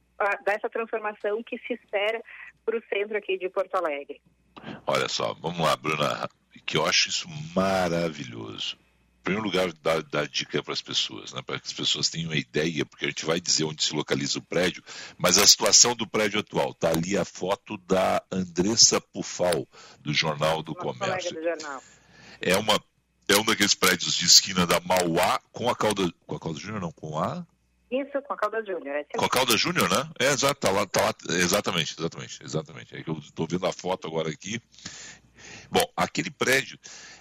[0.45, 2.21] dessa transformação que se espera
[2.65, 4.21] para o centro aqui de Porto Alegre.
[4.87, 6.27] Olha só, vamos lá, Bruna,
[6.65, 8.77] que eu acho isso maravilhoso.
[9.19, 12.29] Em primeiro lugar, dar, dar dica para as pessoas, né, para que as pessoas tenham
[12.29, 14.83] uma ideia, porque a gente vai dizer onde se localiza o prédio,
[15.17, 16.71] mas a situação do prédio atual.
[16.71, 19.67] Está ali a foto da Andressa Pufal,
[19.99, 21.33] do Jornal do Comércio.
[21.33, 21.81] Do jornal.
[22.39, 22.79] É, uma,
[23.27, 26.11] é um daqueles prédios de esquina da Mauá com a Calda.
[26.27, 27.45] Com a Calda Júnior, não, com a.
[28.01, 28.95] Isso, com a Calda Júnior.
[28.95, 30.09] É Com a Calda Júnior, né?
[30.19, 32.95] É, exato, tá lá, tá lá, exatamente, exatamente, exatamente.
[32.95, 34.61] É que eu estou vendo a foto agora aqui.
[35.69, 36.77] Bom, aquele prédio,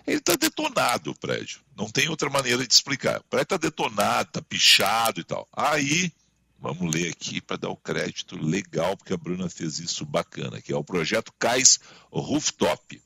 [0.07, 1.61] ele está detonado, o prédio.
[1.77, 3.21] Não tem outra maneira de explicar.
[3.21, 5.47] O prédio está detonado, está pichado e tal.
[5.53, 6.13] Aí,
[6.59, 10.73] vamos ler aqui para dar o crédito legal, porque a Bruna fez isso bacana, que
[10.73, 11.79] é o projeto Cais
[12.11, 13.01] Rooftop.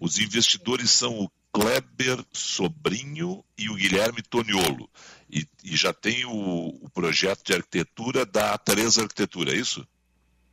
[0.00, 4.90] Os investidores são o Kleber Sobrinho e o Guilherme Toniolo.
[5.30, 9.86] E, e já tem o, o, projeto de arquitetura da Teresa Arquitetura, é isso?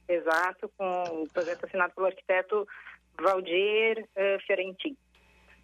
[0.07, 2.67] Exato, com o projeto assinado pelo arquiteto
[3.19, 4.95] Valdir uh, Fiorentin.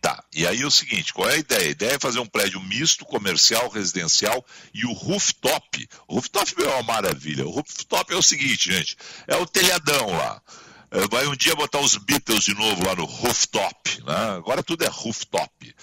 [0.02, 1.68] Tá, e aí é o seguinte, qual é a ideia?
[1.68, 5.88] A ideia é fazer um prédio misto, comercial, residencial e o rooftop.
[6.08, 7.46] O rooftop é uma maravilha.
[7.46, 8.96] O rooftop é o seguinte, gente,
[9.28, 10.42] é o telhadão lá.
[11.10, 14.38] Vai um dia botar os Beatles de novo lá no rooftop, né?
[14.38, 15.76] Agora tudo é rooftop.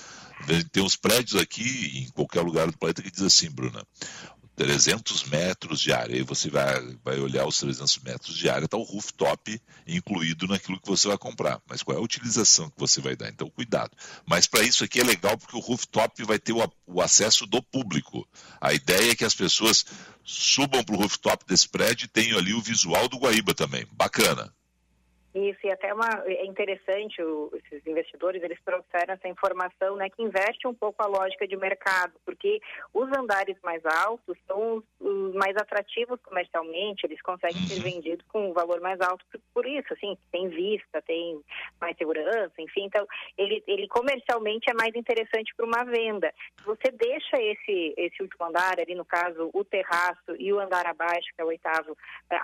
[0.73, 3.87] Tem uns prédios aqui em qualquer lugar do planeta que diz assim, Bruna,
[4.57, 6.17] 300 metros de área.
[6.17, 10.81] Aí você vai, vai olhar os 300 metros de área, está o rooftop incluído naquilo
[10.81, 11.61] que você vai comprar.
[11.69, 13.29] Mas qual é a utilização que você vai dar?
[13.29, 13.91] Então, cuidado.
[14.27, 17.63] Mas para isso aqui é legal porque o rooftop vai ter o, o acesso do
[17.63, 18.27] público.
[18.61, 19.85] A ideia é que as pessoas
[20.25, 23.87] subam para o rooftop desse prédio e tenham ali o visual do Guaíba também.
[23.93, 24.53] Bacana.
[25.35, 30.23] Isso, e até uma, é interessante, o, esses investidores, eles trouxeram essa informação, né, que
[30.23, 32.61] inverte um pouco a lógica de mercado, porque
[32.93, 38.51] os andares mais altos são os, os mais atrativos comercialmente, eles conseguem ser vendidos com
[38.51, 41.43] um valor mais alto por, por, isso, assim, tem vista, tem
[41.81, 43.05] mais segurança, enfim, então,
[43.37, 46.33] ele, ele comercialmente é mais interessante para uma venda.
[46.61, 50.87] Se você deixa esse, esse último andar, ali no caso, o terraço e o andar
[50.87, 51.97] abaixo, que é o oitavo,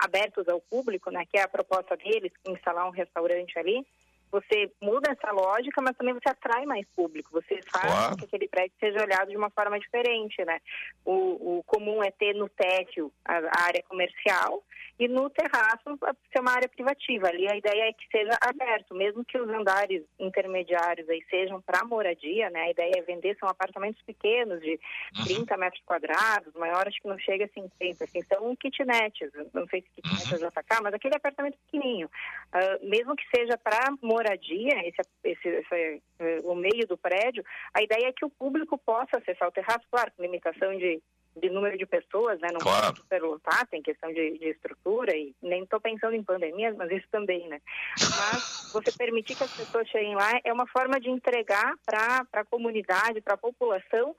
[0.03, 3.85] abertos ao público, né, que é a proposta deles, instalar um restaurante ali,
[4.31, 7.29] você muda essa lógica, mas também você atrai mais público.
[7.33, 8.17] Você faz claro.
[8.17, 10.59] que aquele prédio seja olhado de uma forma diferente, né?
[11.03, 14.63] O, o comum é ter no térreo a, a, área comercial
[14.97, 15.97] e no terraço
[16.31, 17.27] ser uma área privativa.
[17.27, 21.83] Ali a ideia é que seja aberto, mesmo que os andares intermediários aí sejam para
[21.83, 22.61] moradia, né?
[22.61, 24.79] A ideia é vender são apartamentos pequenos de
[25.25, 29.81] 30 metros quadrados, maior acho que não chega a 50, assim, são kitnets, não sei
[29.81, 32.07] se kitnet é JK, mas aquele apartamento pequenininho.
[32.53, 36.01] Uh, mesmo que seja para moradia, moradia, esse, esse, esse,
[36.43, 37.43] o meio do prédio,
[37.73, 41.01] a ideia é que o público possa acessar o terraço, claro, com limitação de
[41.35, 42.49] de número de pessoas, né?
[42.51, 42.87] Não claro.
[42.87, 47.07] pode superlotar, tem questão de, de estrutura e nem estou pensando em pandemias, mas isso
[47.09, 47.61] também, né?
[47.99, 52.45] Mas você permitir que as pessoas cheguem lá é uma forma de entregar para a
[52.45, 54.15] comunidade, para a população,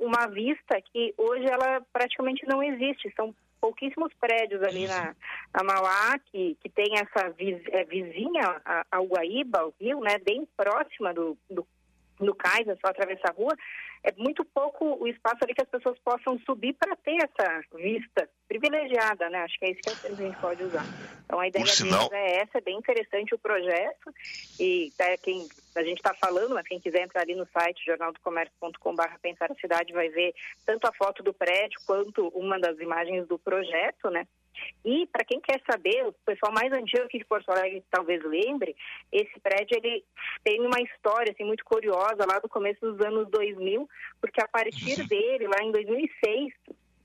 [0.00, 3.12] uma vista que hoje ela praticamente não existe.
[3.14, 3.34] São
[3.66, 5.14] pouquíssimos prédios ali na,
[5.52, 8.62] na Mauá que, que tem essa viz, é, vizinha
[8.92, 10.18] ao Guaíba, ao rio, né?
[10.18, 11.66] Bem próxima do, do
[12.20, 13.54] no cais, é só atravessar a rua,
[14.02, 18.26] é muito pouco o espaço ali que as pessoas possam subir para ter essa vista
[18.58, 19.42] privilegiada, né?
[19.42, 20.84] Acho que é isso que a gente pode usar.
[21.24, 22.08] Então a ideia sinal...
[22.12, 24.12] é essa, é bem interessante o projeto
[24.58, 29.02] e é, quem a gente está falando, mas quem quiser entrar ali no site jornaldocomércio.com.br
[29.20, 30.34] pensar a cidade vai ver
[30.64, 34.26] tanto a foto do prédio quanto uma das imagens do projeto, né?
[34.84, 38.74] E para quem quer saber, o pessoal mais antigo aqui de Porto Alegre talvez lembre,
[39.12, 40.02] esse prédio ele
[40.42, 43.86] tem uma história assim muito curiosa lá do começo dos anos 2000,
[44.20, 46.54] porque a partir dele, lá em 2006,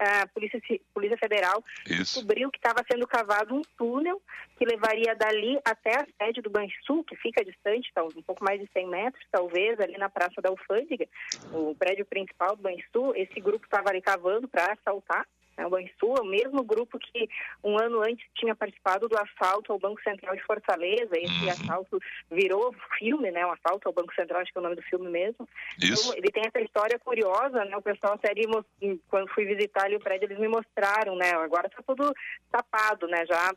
[0.02, 0.60] a Polícia,
[0.94, 2.16] Polícia Federal Isso.
[2.16, 4.22] descobriu que estava sendo cavado um túnel
[4.58, 8.60] que levaria dali até a sede do Banrisul, que fica distante, então, um pouco mais
[8.60, 11.08] de 100 metros, talvez, ali na Praça da Alfândega,
[11.52, 13.16] o prédio principal do Banrisul.
[13.16, 15.26] Esse grupo estava ali cavando para assaltar
[15.62, 17.30] né, o Banrisul é o mesmo grupo que
[17.64, 21.12] um ano antes tinha participado do assalto ao Banco Central de Fortaleza.
[21.14, 21.50] Esse uhum.
[21.50, 22.00] assalto
[22.30, 23.46] virou filme, né?
[23.46, 25.48] O assalto ao Banco Central, acho que é o nome do filme mesmo.
[25.80, 26.08] Isso.
[26.08, 27.78] Então, ele tem essa história curiosa, né?
[27.78, 28.48] O pessoal série,
[29.10, 31.32] quando fui visitar ali o prédio, eles me mostraram, né?
[31.32, 32.14] Agora está tudo
[32.52, 33.26] tapado, né?
[33.26, 33.54] Já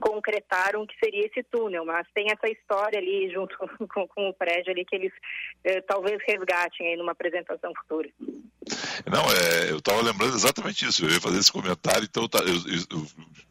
[0.00, 3.56] concretaram que seria esse túnel, mas tem essa história ali junto
[3.92, 5.12] com, com o prédio ali que eles
[5.64, 8.08] eh, talvez resgatem aí numa apresentação futura.
[9.06, 13.06] Não, é, eu estava lembrando exatamente isso, eu ia fazer esse comentário, então eu, eu,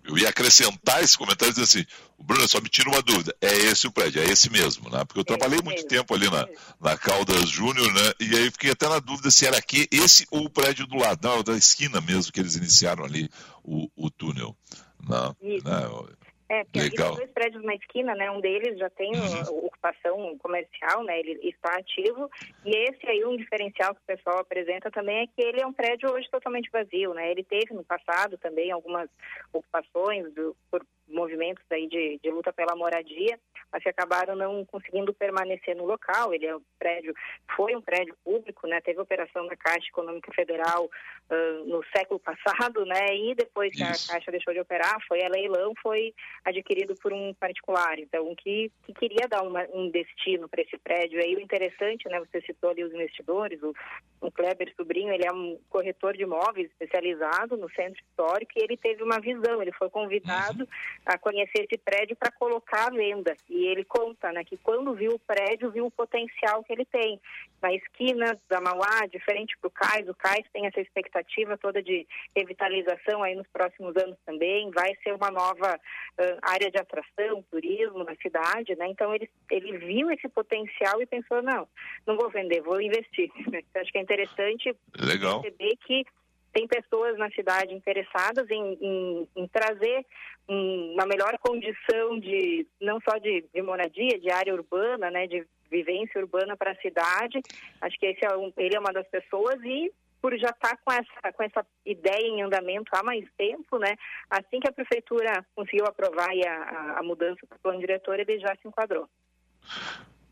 [0.05, 1.85] eu ia acrescentar esse comentário e dizer assim,
[2.17, 5.03] Bruno, só me tira uma dúvida, é esse o prédio, é esse mesmo, né?
[5.05, 6.47] Porque eu trabalhei muito tempo ali na,
[6.79, 8.13] na Caldas Júnior, né?
[8.19, 11.27] E aí fiquei até na dúvida se era aqui, esse ou o prédio do lado,
[11.27, 13.29] não, da esquina mesmo que eles iniciaram ali
[13.63, 14.55] o, o túnel.
[15.01, 15.59] Não, né?
[15.63, 16.07] não,
[16.49, 17.15] é, porque Legal.
[17.15, 18.31] dois prédios na esquina, né?
[18.31, 19.65] Um deles já tem uhum.
[19.67, 21.19] ocupação comercial, né?
[21.19, 22.27] Ele está ativo.
[22.65, 25.73] E esse aí, um diferencial que o pessoal apresenta também é que ele é um
[25.73, 27.29] prédio hoje totalmente vazio, né?
[27.29, 29.07] Ele teve no passado também algumas
[29.53, 33.39] ocupações do, por movimentos aí de, de luta pela moradia,
[33.71, 36.33] mas que acabaram não conseguindo permanecer no local.
[36.33, 37.13] Ele é um prédio,
[37.55, 38.79] foi um prédio público, né?
[38.81, 43.15] Teve operação da Caixa Econômica Federal uh, no século passado, né?
[43.15, 44.11] E depois que Isso.
[44.11, 46.13] a Caixa deixou de operar, foi a leilão, foi
[46.45, 47.99] adquirido por um particular.
[47.99, 51.21] Então, que, que queria dar uma, um destino para esse prédio.
[51.21, 52.19] Aí o interessante, né?
[52.19, 53.73] Você citou ali os investidores, o,
[54.21, 58.77] o Kleber Sobrinho, ele é um corretor de imóveis especializado no centro histórico e ele
[58.77, 59.61] teve uma visão.
[59.61, 63.35] Ele foi convidado uhum a conhecer esse prédio para colocar à venda.
[63.49, 67.19] E ele conta né, que quando viu o prédio, viu o potencial que ele tem.
[67.61, 72.07] Na esquina da Mauá, diferente para o Cais, o Cais tem essa expectativa toda de
[72.35, 78.03] revitalização aí nos próximos anos também, vai ser uma nova uh, área de atração, turismo
[78.03, 78.87] na cidade, né?
[78.87, 81.67] Então ele, ele viu esse potencial e pensou, não,
[82.05, 83.29] não vou vender, vou investir.
[83.75, 85.41] Acho que é interessante Legal.
[85.41, 86.05] perceber que
[86.53, 90.05] tem pessoas na cidade interessadas em, em, em trazer
[90.47, 96.19] uma melhor condição de não só de, de moradia, de área urbana, né, de vivência
[96.19, 97.39] urbana para a cidade.
[97.81, 99.91] Acho que esse é um, ele é uma das pessoas e
[100.21, 103.95] por já estar tá com essa, com essa ideia em andamento há mais tempo, né?
[104.29, 108.67] Assim que a prefeitura conseguiu aprovar a, a mudança do plano diretor, ele já se
[108.67, 109.07] enquadrou.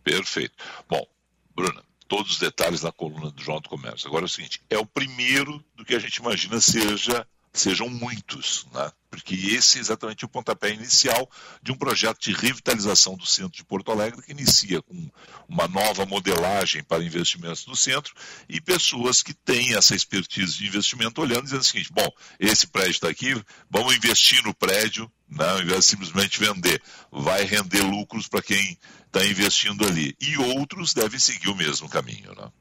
[0.04, 0.56] Perfeito.
[0.90, 1.06] Bom,
[1.56, 4.08] Bruna, todos os detalhes na coluna do Jornal do Comércio.
[4.08, 8.66] Agora é o seguinte, é o primeiro do que a gente imagina seja sejam muitos,
[8.74, 8.92] né?
[9.10, 11.30] porque esse é exatamente o pontapé inicial
[11.62, 15.10] de um projeto de revitalização do centro de Porto Alegre, que inicia com
[15.48, 18.14] uma nova modelagem para investimentos no centro
[18.48, 22.68] e pessoas que têm essa expertise de investimento olhando e dizendo o seguinte: bom, esse
[22.68, 26.82] prédio está aqui, vamos investir no prédio, né, ao invés de simplesmente vender,
[27.12, 30.16] vai render lucros para quem está investindo ali.
[30.20, 32.36] E outros devem seguir o mesmo caminho.
[32.36, 32.52] Né?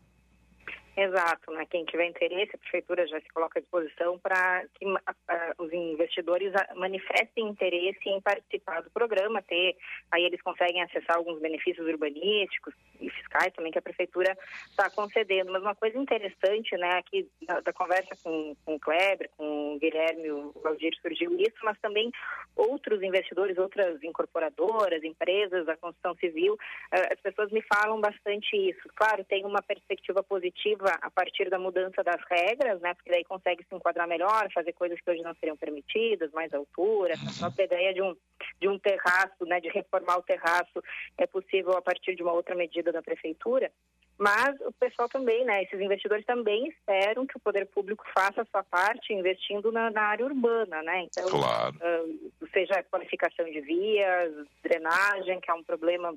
[0.96, 1.66] Exato, né?
[1.68, 4.98] Quem tiver interesse, a prefeitura já se coloca à disposição para que uh,
[5.58, 9.76] os investidores manifestem interesse em participar do programa, ter,
[10.10, 14.34] aí eles conseguem acessar alguns benefícios urbanísticos e fiscais também que a prefeitura
[14.70, 15.52] está concedendo.
[15.52, 19.78] Mas uma coisa interessante, né, aqui da, da, conversa com, com o Kleber, com o
[19.78, 22.10] Guilherme, o Valdir surgiu isso, mas também
[22.56, 28.88] outros investidores, outras incorporadoras, empresas da construção civil, uh, as pessoas me falam bastante isso.
[28.94, 32.94] Claro, tem uma perspectiva positiva a partir da mudança das regras, né?
[32.94, 37.14] Porque daí consegue se enquadrar melhor, fazer coisas que hoje não seriam permitidas, mais altura,
[37.14, 38.16] essa própria ideia de um,
[38.60, 39.60] de um terraço, né?
[39.60, 40.82] De reformar o terraço
[41.18, 43.70] é possível a partir de uma outra medida da prefeitura.
[44.18, 48.46] Mas o pessoal também, né, esses investidores também esperam que o poder público faça a
[48.46, 51.02] sua parte investindo na, na área urbana, né?
[51.02, 51.76] Então, claro.
[51.76, 56.14] uh, seja qualificação de vias, drenagem, que é um problema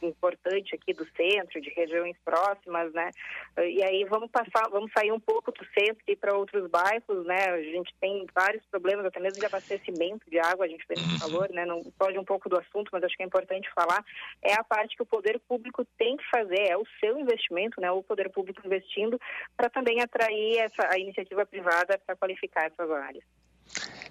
[0.00, 3.10] importante aqui do centro, de regiões próximas, né?
[3.58, 6.70] Uh, e aí vamos passar, vamos sair um pouco do centro e ir para outros
[6.70, 7.46] bairros, né?
[7.46, 11.18] A gente tem vários problemas, até mesmo de abastecimento de água, a gente fez esse
[11.18, 11.66] valor, né?
[11.66, 14.04] Não pode um pouco do assunto, mas acho que é importante falar.
[14.40, 17.80] É a parte que o poder público tem que fazer, é o seu investimento investimento,
[17.80, 19.18] né, o poder público investindo,
[19.56, 23.24] para também atrair essa, a iniciativa privada para qualificar essas áreas.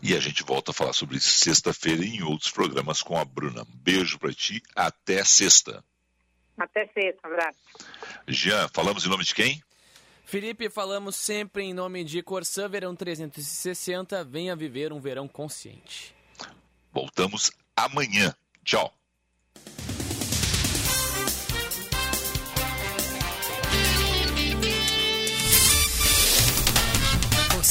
[0.02, 3.64] E a gente volta a falar sobre isso sexta-feira em outros programas com a Bruna.
[3.64, 5.84] Um beijo para ti, até sexta.
[6.58, 7.60] Até sexta, abraço.
[8.28, 9.62] Jean, falamos em nome de quem?
[10.24, 14.24] Felipe, falamos sempre em nome de Corsã Verão 360.
[14.24, 16.16] Venha viver um verão consciente.
[16.92, 18.34] Voltamos amanhã.
[18.64, 18.99] Tchau.